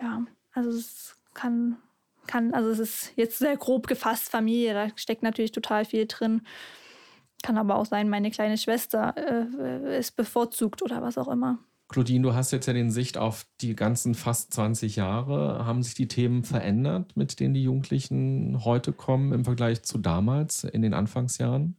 [0.00, 1.76] ja, also es kann,
[2.26, 6.42] kann, also es ist jetzt sehr grob gefasst Familie, da steckt natürlich total viel drin.
[7.42, 11.58] Kann aber auch sein, meine kleine Schwester äh, ist bevorzugt oder was auch immer.
[11.88, 15.64] Claudine, du hast jetzt ja den Sicht auf die ganzen fast 20 Jahre.
[15.64, 20.64] Haben sich die Themen verändert, mit denen die Jugendlichen heute kommen im Vergleich zu damals
[20.64, 21.76] in den Anfangsjahren?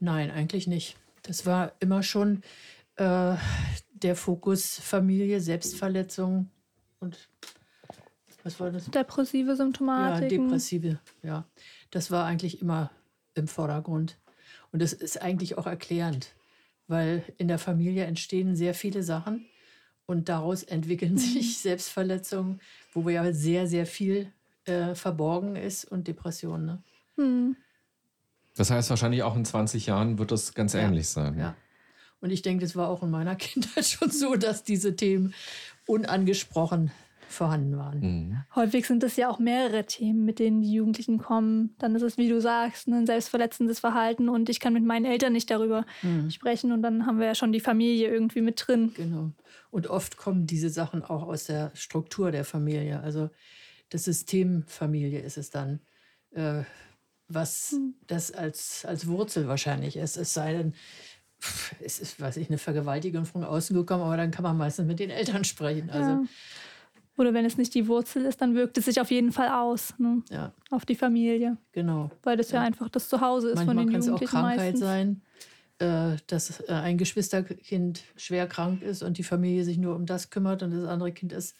[0.00, 0.96] Nein, eigentlich nicht.
[1.22, 2.42] Das war immer schon
[2.96, 3.36] äh,
[4.02, 6.50] der Fokus Familie, Selbstverletzung
[7.00, 7.28] und
[8.44, 8.86] was war das?
[8.90, 10.32] Depressive Symptomatik.
[10.32, 11.46] Ja, depressive, ja.
[11.90, 12.90] Das war eigentlich immer
[13.34, 14.18] im Vordergrund.
[14.72, 16.34] Und das ist eigentlich auch erklärend,
[16.88, 19.46] weil in der Familie entstehen sehr viele Sachen
[20.06, 22.60] und daraus entwickeln sich Selbstverletzungen,
[22.92, 24.32] wo ja sehr, sehr viel
[24.64, 26.66] äh, verborgen ist und Depressionen.
[26.66, 26.82] Ne?
[27.16, 27.56] Hm.
[28.56, 30.80] Das heißt, wahrscheinlich auch in 20 Jahren wird das ganz Ja.
[30.80, 31.38] ähnlich sein.
[31.38, 31.54] Ja.
[32.22, 35.34] Und ich denke, das war auch in meiner Kindheit schon so, dass diese Themen
[35.86, 36.90] unangesprochen
[37.28, 38.00] vorhanden waren.
[38.00, 38.36] Mhm.
[38.54, 41.74] Häufig sind es ja auch mehrere Themen, mit denen die Jugendlichen kommen.
[41.78, 45.32] Dann ist es, wie du sagst, ein selbstverletzendes Verhalten und ich kann mit meinen Eltern
[45.32, 46.30] nicht darüber Mhm.
[46.30, 48.92] sprechen und dann haben wir ja schon die Familie irgendwie mit drin.
[48.94, 49.30] Genau.
[49.70, 53.00] Und oft kommen diese Sachen auch aus der Struktur der Familie.
[53.00, 53.30] Also
[53.88, 55.80] das System Familie ist es dann,
[56.32, 56.62] äh,
[57.28, 60.18] was das als, als Wurzel wahrscheinlich ist.
[60.18, 60.74] Es sei denn,
[61.80, 64.98] es ist, weiß ich, eine Vergewaltigung von außen gekommen, aber dann kann man meistens mit
[64.98, 65.90] den Eltern sprechen.
[65.90, 66.24] Also Ja.
[67.18, 69.94] Oder wenn es nicht die Wurzel ist, dann wirkt es sich auf jeden Fall aus
[69.98, 70.22] ne?
[70.30, 72.10] ja, auf die Familie, genau.
[72.22, 74.58] weil das ja, einfach das Zuhause ist Manchmal von den kann es auch Jugendlichen Krankheit
[74.58, 74.80] meistens.
[74.80, 75.22] sein,
[75.78, 80.30] äh, dass äh, ein Geschwisterkind schwer krank ist und die Familie sich nur um das
[80.30, 81.54] kümmert und das andere Kind ist.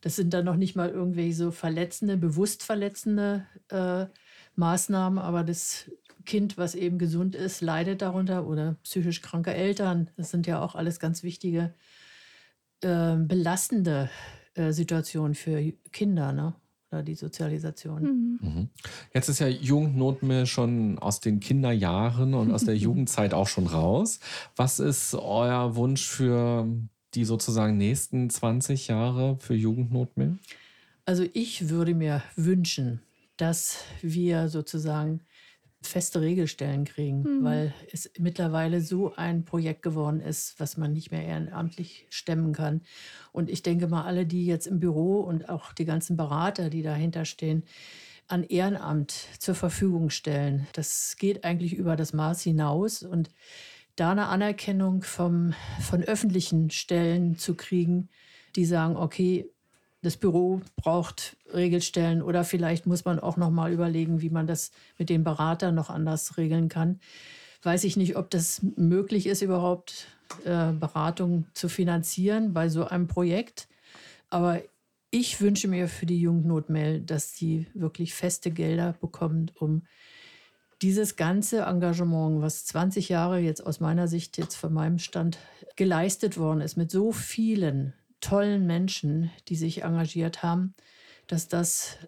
[0.00, 4.06] Das sind dann noch nicht mal irgendwelche so verletzende, bewusst verletzende äh,
[4.56, 5.90] Maßnahmen, aber das
[6.28, 10.10] Kind, was eben gesund ist, leidet darunter oder psychisch kranke Eltern.
[10.18, 11.72] Das sind ja auch alles ganz wichtige,
[12.82, 14.10] äh, belastende
[14.52, 16.54] äh, Situationen für Kinder, ne?
[16.92, 18.02] Oder die Sozialisation.
[18.02, 18.38] Mhm.
[18.42, 18.68] Mhm.
[19.14, 24.20] Jetzt ist ja Jugendnotmail schon aus den Kinderjahren und aus der Jugendzeit auch schon raus.
[24.54, 26.68] Was ist euer Wunsch für
[27.14, 30.36] die sozusagen nächsten 20 Jahre für Jugendnotmail?
[31.06, 33.00] Also ich würde mir wünschen,
[33.38, 35.22] dass wir sozusagen
[35.80, 37.44] feste Regelstellen kriegen, Mhm.
[37.44, 42.82] weil es mittlerweile so ein Projekt geworden ist, was man nicht mehr ehrenamtlich stemmen kann.
[43.32, 46.82] Und ich denke mal, alle, die jetzt im Büro und auch die ganzen Berater, die
[46.82, 47.64] dahinter stehen,
[48.26, 53.02] an Ehrenamt zur Verfügung stellen, das geht eigentlich über das Maß hinaus.
[53.02, 53.30] Und
[53.96, 58.10] da eine Anerkennung vom, von öffentlichen Stellen zu kriegen,
[58.54, 59.50] die sagen, okay,
[60.02, 64.70] das Büro braucht Regelstellen oder vielleicht muss man auch noch mal überlegen, wie man das
[64.96, 67.00] mit den Beratern noch anders regeln kann.
[67.62, 70.06] Weiß ich nicht, ob das möglich ist, überhaupt
[70.44, 73.68] äh, Beratung zu finanzieren bei so einem Projekt.
[74.30, 74.62] Aber
[75.10, 79.82] ich wünsche mir für die Jugendnotmail, dass die wirklich feste Gelder bekommt, um
[80.82, 85.38] dieses ganze Engagement, was 20 Jahre jetzt aus meiner Sicht, jetzt von meinem Stand
[85.74, 90.74] geleistet worden ist, mit so vielen tollen Menschen, die sich engagiert haben,
[91.26, 91.98] dass das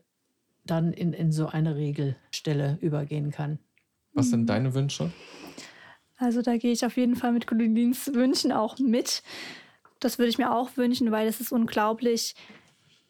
[0.65, 3.59] dann in, in so eine Regelstelle übergehen kann.
[4.13, 5.11] Was sind deine Wünsche?
[6.17, 9.23] Also da gehe ich auf jeden Fall mit Colins Wünschen auch mit.
[10.01, 12.35] Das würde ich mir auch wünschen, weil es ist unglaublich,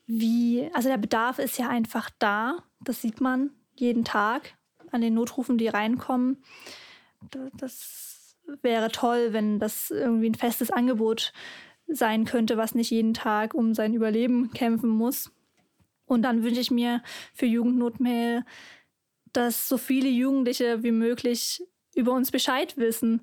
[0.06, 2.58] wie, also der Bedarf ist ja einfach da.
[2.84, 4.54] Das sieht man jeden Tag
[4.90, 6.42] an den Notrufen, die reinkommen.
[7.30, 11.32] Da- Das wäre toll, wenn das irgendwie ein festes Angebot
[11.92, 15.30] sein könnte, was nicht jeden Tag um sein Überleben kämpfen muss.
[16.06, 17.02] Und dann wünsche ich mir
[17.34, 18.44] für Jugendnotmail,
[19.32, 21.62] dass so viele Jugendliche wie möglich
[21.94, 23.22] über uns Bescheid wissen,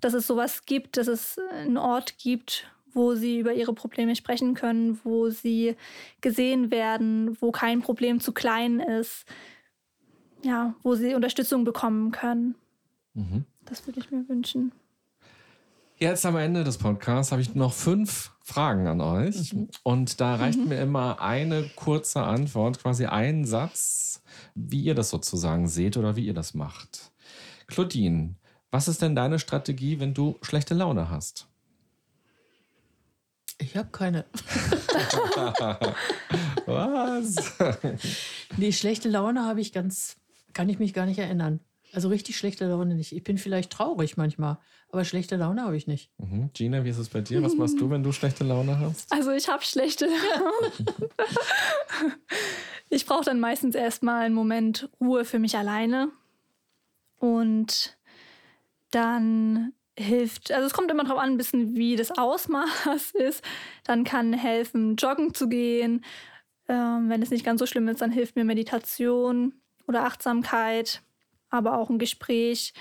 [0.00, 4.54] dass es sowas gibt, dass es einen Ort gibt, wo sie über ihre Probleme sprechen
[4.54, 5.76] können, wo sie
[6.20, 9.26] gesehen werden, wo kein Problem zu klein ist,
[10.42, 12.54] ja, wo sie Unterstützung bekommen können.
[13.14, 13.44] Mhm.
[13.64, 14.72] Das würde ich mir wünschen.
[15.98, 19.54] Jetzt am Ende des Podcasts habe ich noch fünf Fragen an euch.
[19.84, 24.22] Und da reicht mir immer eine kurze Antwort, quasi ein Satz,
[24.54, 27.12] wie ihr das sozusagen seht oder wie ihr das macht.
[27.68, 28.34] Claudine,
[28.70, 31.46] was ist denn deine Strategie, wenn du schlechte Laune hast?
[33.58, 34.24] Ich habe keine.
[36.66, 37.52] Was?
[38.56, 40.16] Nee, schlechte Laune habe ich ganz,
[40.52, 41.60] kann ich mich gar nicht erinnern.
[41.94, 43.12] Also richtig schlechte Laune nicht.
[43.12, 44.58] Ich bin vielleicht traurig manchmal,
[44.90, 46.10] aber schlechte Laune habe ich nicht.
[46.18, 46.50] Mhm.
[46.52, 47.42] Gina, wie ist es bei dir?
[47.42, 49.12] Was machst du, wenn du schlechte Laune hast?
[49.12, 50.96] Also ich habe schlechte Laune.
[52.90, 56.10] ich brauche dann meistens erstmal einen Moment Ruhe für mich alleine.
[57.18, 57.96] Und
[58.90, 63.44] dann hilft, also es kommt immer darauf an, ein bisschen, wie das Ausmaß ist.
[63.84, 66.04] Dann kann helfen, joggen zu gehen.
[66.68, 69.54] Ähm, wenn es nicht ganz so schlimm ist, dann hilft mir Meditation
[69.86, 71.02] oder Achtsamkeit,
[71.54, 72.74] aber auch ein Gespräch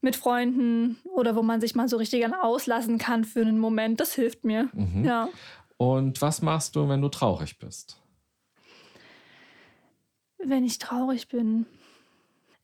[0.00, 4.00] mit Freunden oder wo man sich mal so richtig auslassen kann für einen Moment.
[4.00, 4.68] Das hilft mir.
[4.72, 5.04] Mhm.
[5.04, 5.28] Ja.
[5.76, 8.00] Und was machst du, wenn du traurig bist?
[10.38, 11.66] Wenn ich traurig bin.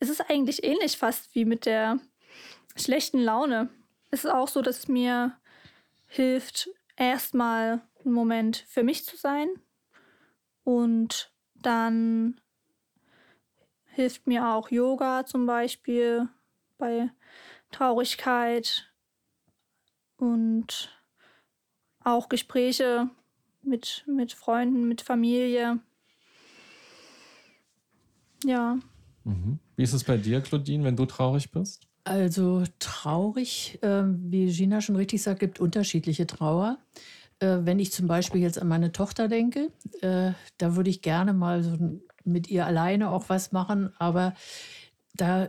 [0.01, 1.99] Es ist eigentlich ähnlich fast wie mit der
[2.77, 3.69] schlechten Laune.
[4.11, 5.37] Es ist auch so, dass es mir
[6.07, 9.49] hilft, erstmal einen Moment für mich zu sein.
[10.65, 12.41] Und dann
[13.99, 16.29] hilft mir auch Yoga zum Beispiel
[16.79, 17.11] bei
[17.73, 18.93] Traurigkeit
[20.19, 20.97] und
[22.05, 23.11] auch Gespräche
[23.61, 25.81] mit, mit Freunden, mit Familie.
[28.45, 28.79] Ja.
[29.25, 29.59] Mhm.
[29.75, 31.89] Wie ist es bei dir, Claudine, wenn du traurig bist?
[32.05, 36.79] Also traurig, äh, wie Gina schon richtig sagt, gibt unterschiedliche Trauer.
[37.41, 39.73] Äh, wenn ich zum Beispiel jetzt an meine Tochter denke,
[40.03, 41.77] äh, da würde ich gerne mal so
[42.29, 44.35] mit ihr alleine auch was machen, aber
[45.15, 45.49] da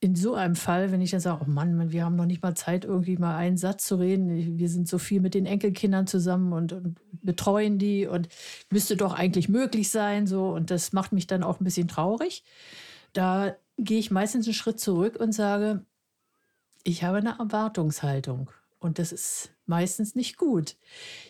[0.00, 2.54] in so einem Fall, wenn ich dann sage, oh Mann, wir haben noch nicht mal
[2.54, 4.58] Zeit, irgendwie mal einen Satz zu reden.
[4.58, 8.28] Wir sind so viel mit den Enkelkindern zusammen und, und betreuen die und
[8.70, 10.26] müsste doch eigentlich möglich sein.
[10.26, 12.44] So, und das macht mich dann auch ein bisschen traurig.
[13.12, 15.84] Da gehe ich meistens einen Schritt zurück und sage,
[16.84, 18.50] ich habe eine Erwartungshaltung.
[18.82, 20.76] Und das ist meistens nicht gut.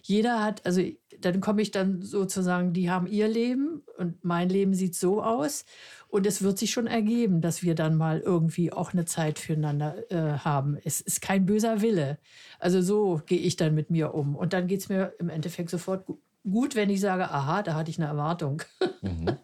[0.03, 0.81] Jeder hat, also
[1.21, 5.67] dann komme ich dann sozusagen, die haben ihr Leben und mein Leben sieht so aus.
[6.09, 10.11] Und es wird sich schon ergeben, dass wir dann mal irgendwie auch eine Zeit füreinander
[10.11, 10.79] äh, haben.
[10.83, 12.19] Es ist kein böser Wille.
[12.59, 14.35] Also so gehe ich dann mit mir um.
[14.35, 16.07] Und dann geht es mir im Endeffekt sofort
[16.51, 18.63] gut, wenn ich sage, aha, da hatte ich eine Erwartung.
[19.03, 19.37] Mhm.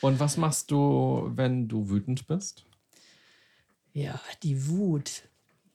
[0.00, 2.64] Und was machst du, wenn du wütend bist?
[3.92, 5.24] Ja, die Wut.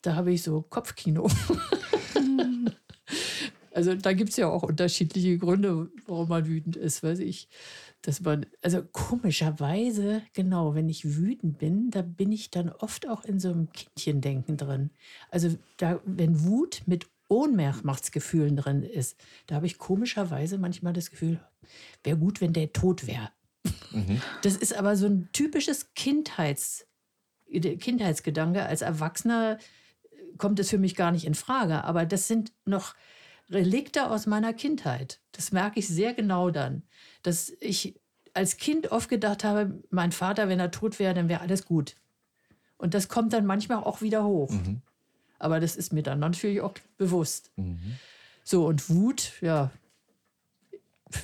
[0.02, 1.30] Da habe ich so Kopfkino.
[3.74, 7.50] also da gibt es ja auch unterschiedliche Gründe, warum man wütend ist, weiß ich.
[8.02, 13.26] Dass man, also komischerweise, genau, wenn ich wütend bin, da bin ich dann oft auch
[13.26, 14.92] in so einem Kindchendenken drin.
[15.32, 21.40] Also da, wenn Wut mit Ohnmachtsgefühlen drin ist, da habe ich komischerweise manchmal das Gefühl,
[22.04, 23.30] wäre gut, wenn der tot wäre.
[23.92, 24.22] Mhm.
[24.42, 26.88] Das ist aber so ein typisches Kindheits,
[27.52, 28.66] Kindheitsgedanke.
[28.66, 29.60] Als Erwachsener
[30.40, 31.84] kommt es für mich gar nicht in Frage.
[31.84, 32.96] Aber das sind noch
[33.50, 35.20] Relikte aus meiner Kindheit.
[35.32, 36.84] Das merke ich sehr genau dann.
[37.24, 38.00] Dass ich
[38.34, 41.96] als Kind oft gedacht habe, mein Vater, wenn er tot wäre, dann wäre alles gut.
[42.78, 44.52] Und das kommt dann manchmal auch wieder hoch.
[44.52, 44.82] Mhm.
[45.38, 47.52] Aber das ist mir dann natürlich auch bewusst.
[47.56, 47.98] Mhm.
[48.44, 49.72] So, und Wut, ja.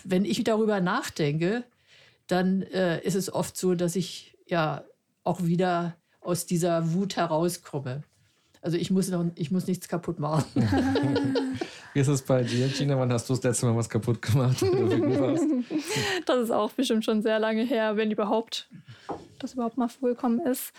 [0.04, 1.64] Wenn ich darüber nachdenke,
[2.28, 4.84] dann äh, ist es oft so, dass ich ja
[5.24, 8.04] auch wieder aus dieser Wut herauskomme.
[8.66, 10.44] Also ich muss, noch, ich muss nichts kaputt machen.
[11.94, 12.98] Wie ist es bei dir, Gina?
[12.98, 14.60] Wann hast du das letzte Mal was kaputt gemacht?
[16.26, 18.68] das ist auch bestimmt schon sehr lange her, wenn überhaupt
[19.38, 20.74] das überhaupt mal vorgekommen ist.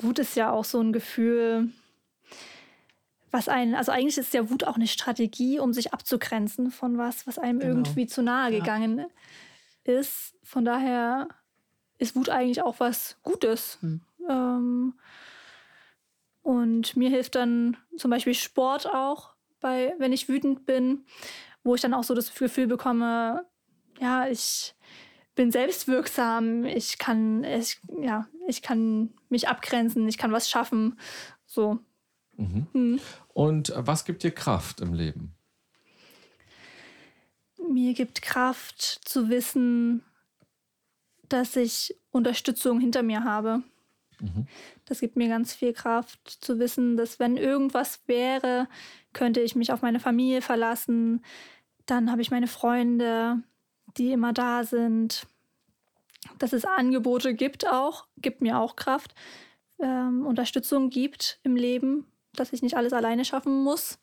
[0.00, 1.68] Wut ist ja auch so ein Gefühl,
[3.30, 7.24] was einen, also eigentlich ist ja Wut auch eine Strategie, um sich abzugrenzen von was,
[7.28, 7.72] was einem genau.
[7.72, 9.06] irgendwie zu nahe gegangen ja
[9.84, 10.34] ist.
[10.42, 11.28] Von daher
[11.98, 13.78] ist Wut eigentlich auch was Gutes.
[13.80, 14.00] Hm.
[14.28, 14.94] Ähm,
[16.46, 21.04] und mir hilft dann zum Beispiel Sport auch, bei, wenn ich wütend bin,
[21.64, 23.44] wo ich dann auch so das Gefühl bekomme,
[23.98, 24.76] ja, ich
[25.34, 31.00] bin selbstwirksam, ich kann, ich, ja, ich kann mich abgrenzen, ich kann was schaffen.
[31.46, 31.80] So.
[32.36, 32.68] Mhm.
[32.72, 33.00] Hm.
[33.34, 35.34] Und was gibt dir Kraft im Leben?
[37.68, 40.04] mir gibt Kraft zu wissen,
[41.28, 43.64] dass ich Unterstützung hinter mir habe.
[44.20, 44.46] Mhm.
[44.86, 48.68] Das gibt mir ganz viel Kraft zu wissen, dass wenn irgendwas wäre,
[49.12, 51.24] könnte ich mich auf meine Familie verlassen.
[51.86, 53.42] Dann habe ich meine Freunde,
[53.96, 55.26] die immer da sind.
[56.38, 59.14] Dass es Angebote gibt auch, gibt mir auch Kraft.
[59.80, 63.98] Ähm, Unterstützung gibt im Leben, dass ich nicht alles alleine schaffen muss.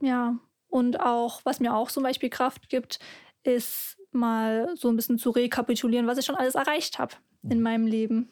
[0.00, 0.38] Ja,
[0.68, 2.98] und auch, was mir auch zum Beispiel Kraft gibt,
[3.42, 7.14] ist mal so ein bisschen zu rekapitulieren, was ich schon alles erreicht habe
[7.48, 8.30] in meinem Leben.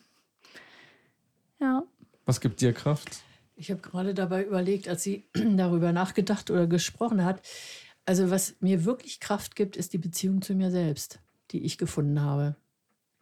[1.62, 1.84] Ja.
[2.26, 3.22] Was gibt dir Kraft?
[3.54, 5.24] Ich habe gerade dabei überlegt, als sie
[5.56, 7.40] darüber nachgedacht oder gesprochen hat.
[8.04, 11.20] Also was mir wirklich Kraft gibt, ist die Beziehung zu mir selbst,
[11.52, 12.56] die ich gefunden habe.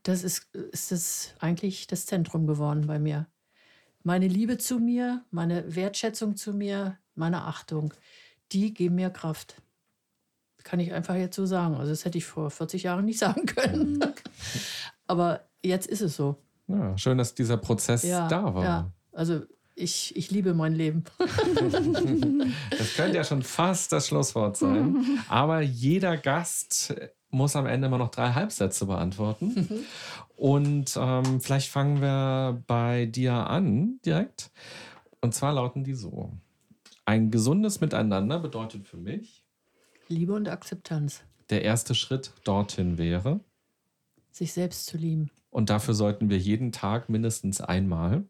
[0.03, 3.27] Das ist, ist das eigentlich das Zentrum geworden bei mir.
[4.03, 7.93] Meine Liebe zu mir, meine Wertschätzung zu mir, meine Achtung
[8.53, 9.57] die geben mir Kraft.
[10.63, 11.75] Kann ich einfach jetzt so sagen.
[11.75, 13.95] Also das hätte ich vor 40 Jahren nicht sagen können.
[13.95, 14.15] Mhm.
[15.07, 16.37] Aber jetzt ist es so.
[16.71, 18.65] Ja, schön, dass dieser Prozess ja, da war.
[18.65, 18.93] Ja.
[19.13, 19.43] Also
[19.75, 21.05] ich, ich liebe mein Leben.
[22.71, 25.05] das könnte ja schon fast das Schlusswort sein.
[25.29, 26.95] Aber jeder Gast
[27.31, 29.85] muss am Ende immer noch drei Halbsätze beantworten.
[30.37, 34.51] Und ähm, vielleicht fangen wir bei dir an direkt.
[35.21, 36.33] Und zwar lauten die so.
[37.05, 39.45] Ein gesundes Miteinander bedeutet für mich
[40.09, 41.23] Liebe und Akzeptanz.
[41.51, 43.41] Der erste Schritt dorthin wäre
[44.31, 45.31] sich selbst zu lieben.
[45.51, 48.25] Und dafür sollten wir jeden Tag mindestens einmal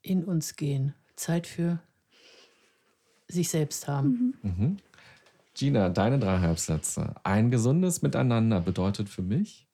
[0.00, 1.80] in uns gehen, Zeit für
[3.28, 4.34] sich selbst haben.
[4.42, 4.50] Mhm.
[4.50, 4.76] Mhm.
[5.54, 7.14] Gina, deine drei Halbsätze.
[7.22, 9.68] Ein gesundes Miteinander bedeutet für mich?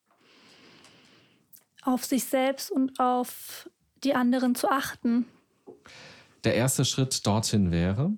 [1.83, 3.69] Auf sich selbst und auf
[4.03, 5.25] die anderen zu achten.
[6.43, 8.13] Der erste Schritt dorthin wäre?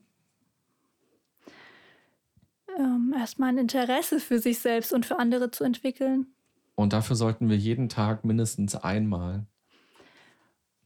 [2.81, 6.25] Ähm, erstmal ein Interesse für sich selbst und für andere zu entwickeln.
[6.73, 9.45] Und dafür sollten wir jeden Tag mindestens einmal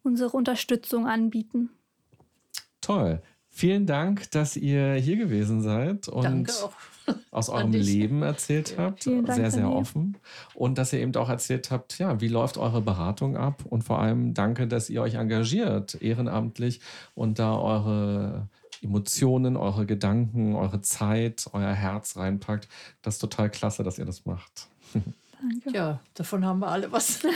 [0.04, 1.70] unsere Unterstützung anbieten.
[2.82, 3.22] Toll.
[3.50, 6.52] Vielen Dank, dass ihr hier gewesen seid und
[7.32, 9.08] aus eurem Leben erzählt habt.
[9.08, 10.18] Dank, sehr, sehr offen.
[10.54, 13.64] Und dass ihr eben auch erzählt habt, ja, wie läuft eure Beratung ab?
[13.70, 16.82] Und vor allem danke, dass ihr euch engagiert, ehrenamtlich
[17.14, 18.50] und da eure
[18.86, 22.70] Emotionen, eure Gedanken, eure Zeit, euer Herz reinpackt.
[23.02, 24.70] Das ist total klasse, dass ihr das macht.
[25.42, 25.72] Danke.
[25.74, 27.24] Ja, davon haben wir alle was.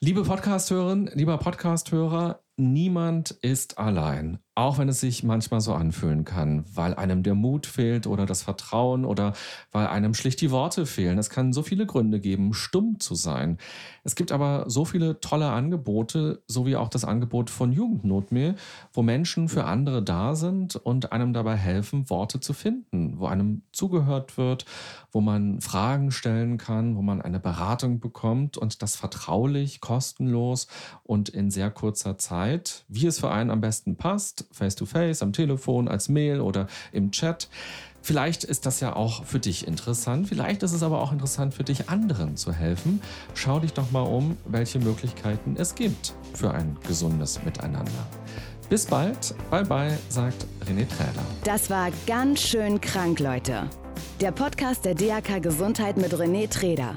[0.00, 4.38] Liebe Podcasthörerin, lieber Podcasthörer, niemand ist allein.
[4.58, 8.42] Auch wenn es sich manchmal so anfühlen kann, weil einem der Mut fehlt oder das
[8.42, 9.34] Vertrauen oder
[9.70, 11.16] weil einem schlicht die Worte fehlen.
[11.16, 13.58] Es kann so viele Gründe geben, stumm zu sein.
[14.02, 18.56] Es gibt aber so viele tolle Angebote, so wie auch das Angebot von Jugendnotmail,
[18.92, 23.62] wo Menschen für andere da sind und einem dabei helfen, Worte zu finden, wo einem
[23.70, 24.64] zugehört wird,
[25.12, 30.66] wo man Fragen stellen kann, wo man eine Beratung bekommt und das vertraulich, kostenlos
[31.04, 35.88] und in sehr kurzer Zeit, wie es für einen am besten passt face-to-face, am Telefon,
[35.88, 37.48] als Mail oder im Chat.
[38.00, 40.28] Vielleicht ist das ja auch für dich interessant.
[40.28, 43.02] Vielleicht ist es aber auch interessant für dich, anderen zu helfen.
[43.34, 48.06] Schau dich doch mal um, welche Möglichkeiten es gibt für ein gesundes Miteinander.
[48.68, 49.34] Bis bald.
[49.50, 51.24] Bye bye, sagt René Träder.
[51.44, 53.68] Das war ganz schön krank, Leute.
[54.20, 56.96] Der Podcast der DAK Gesundheit mit René Träder.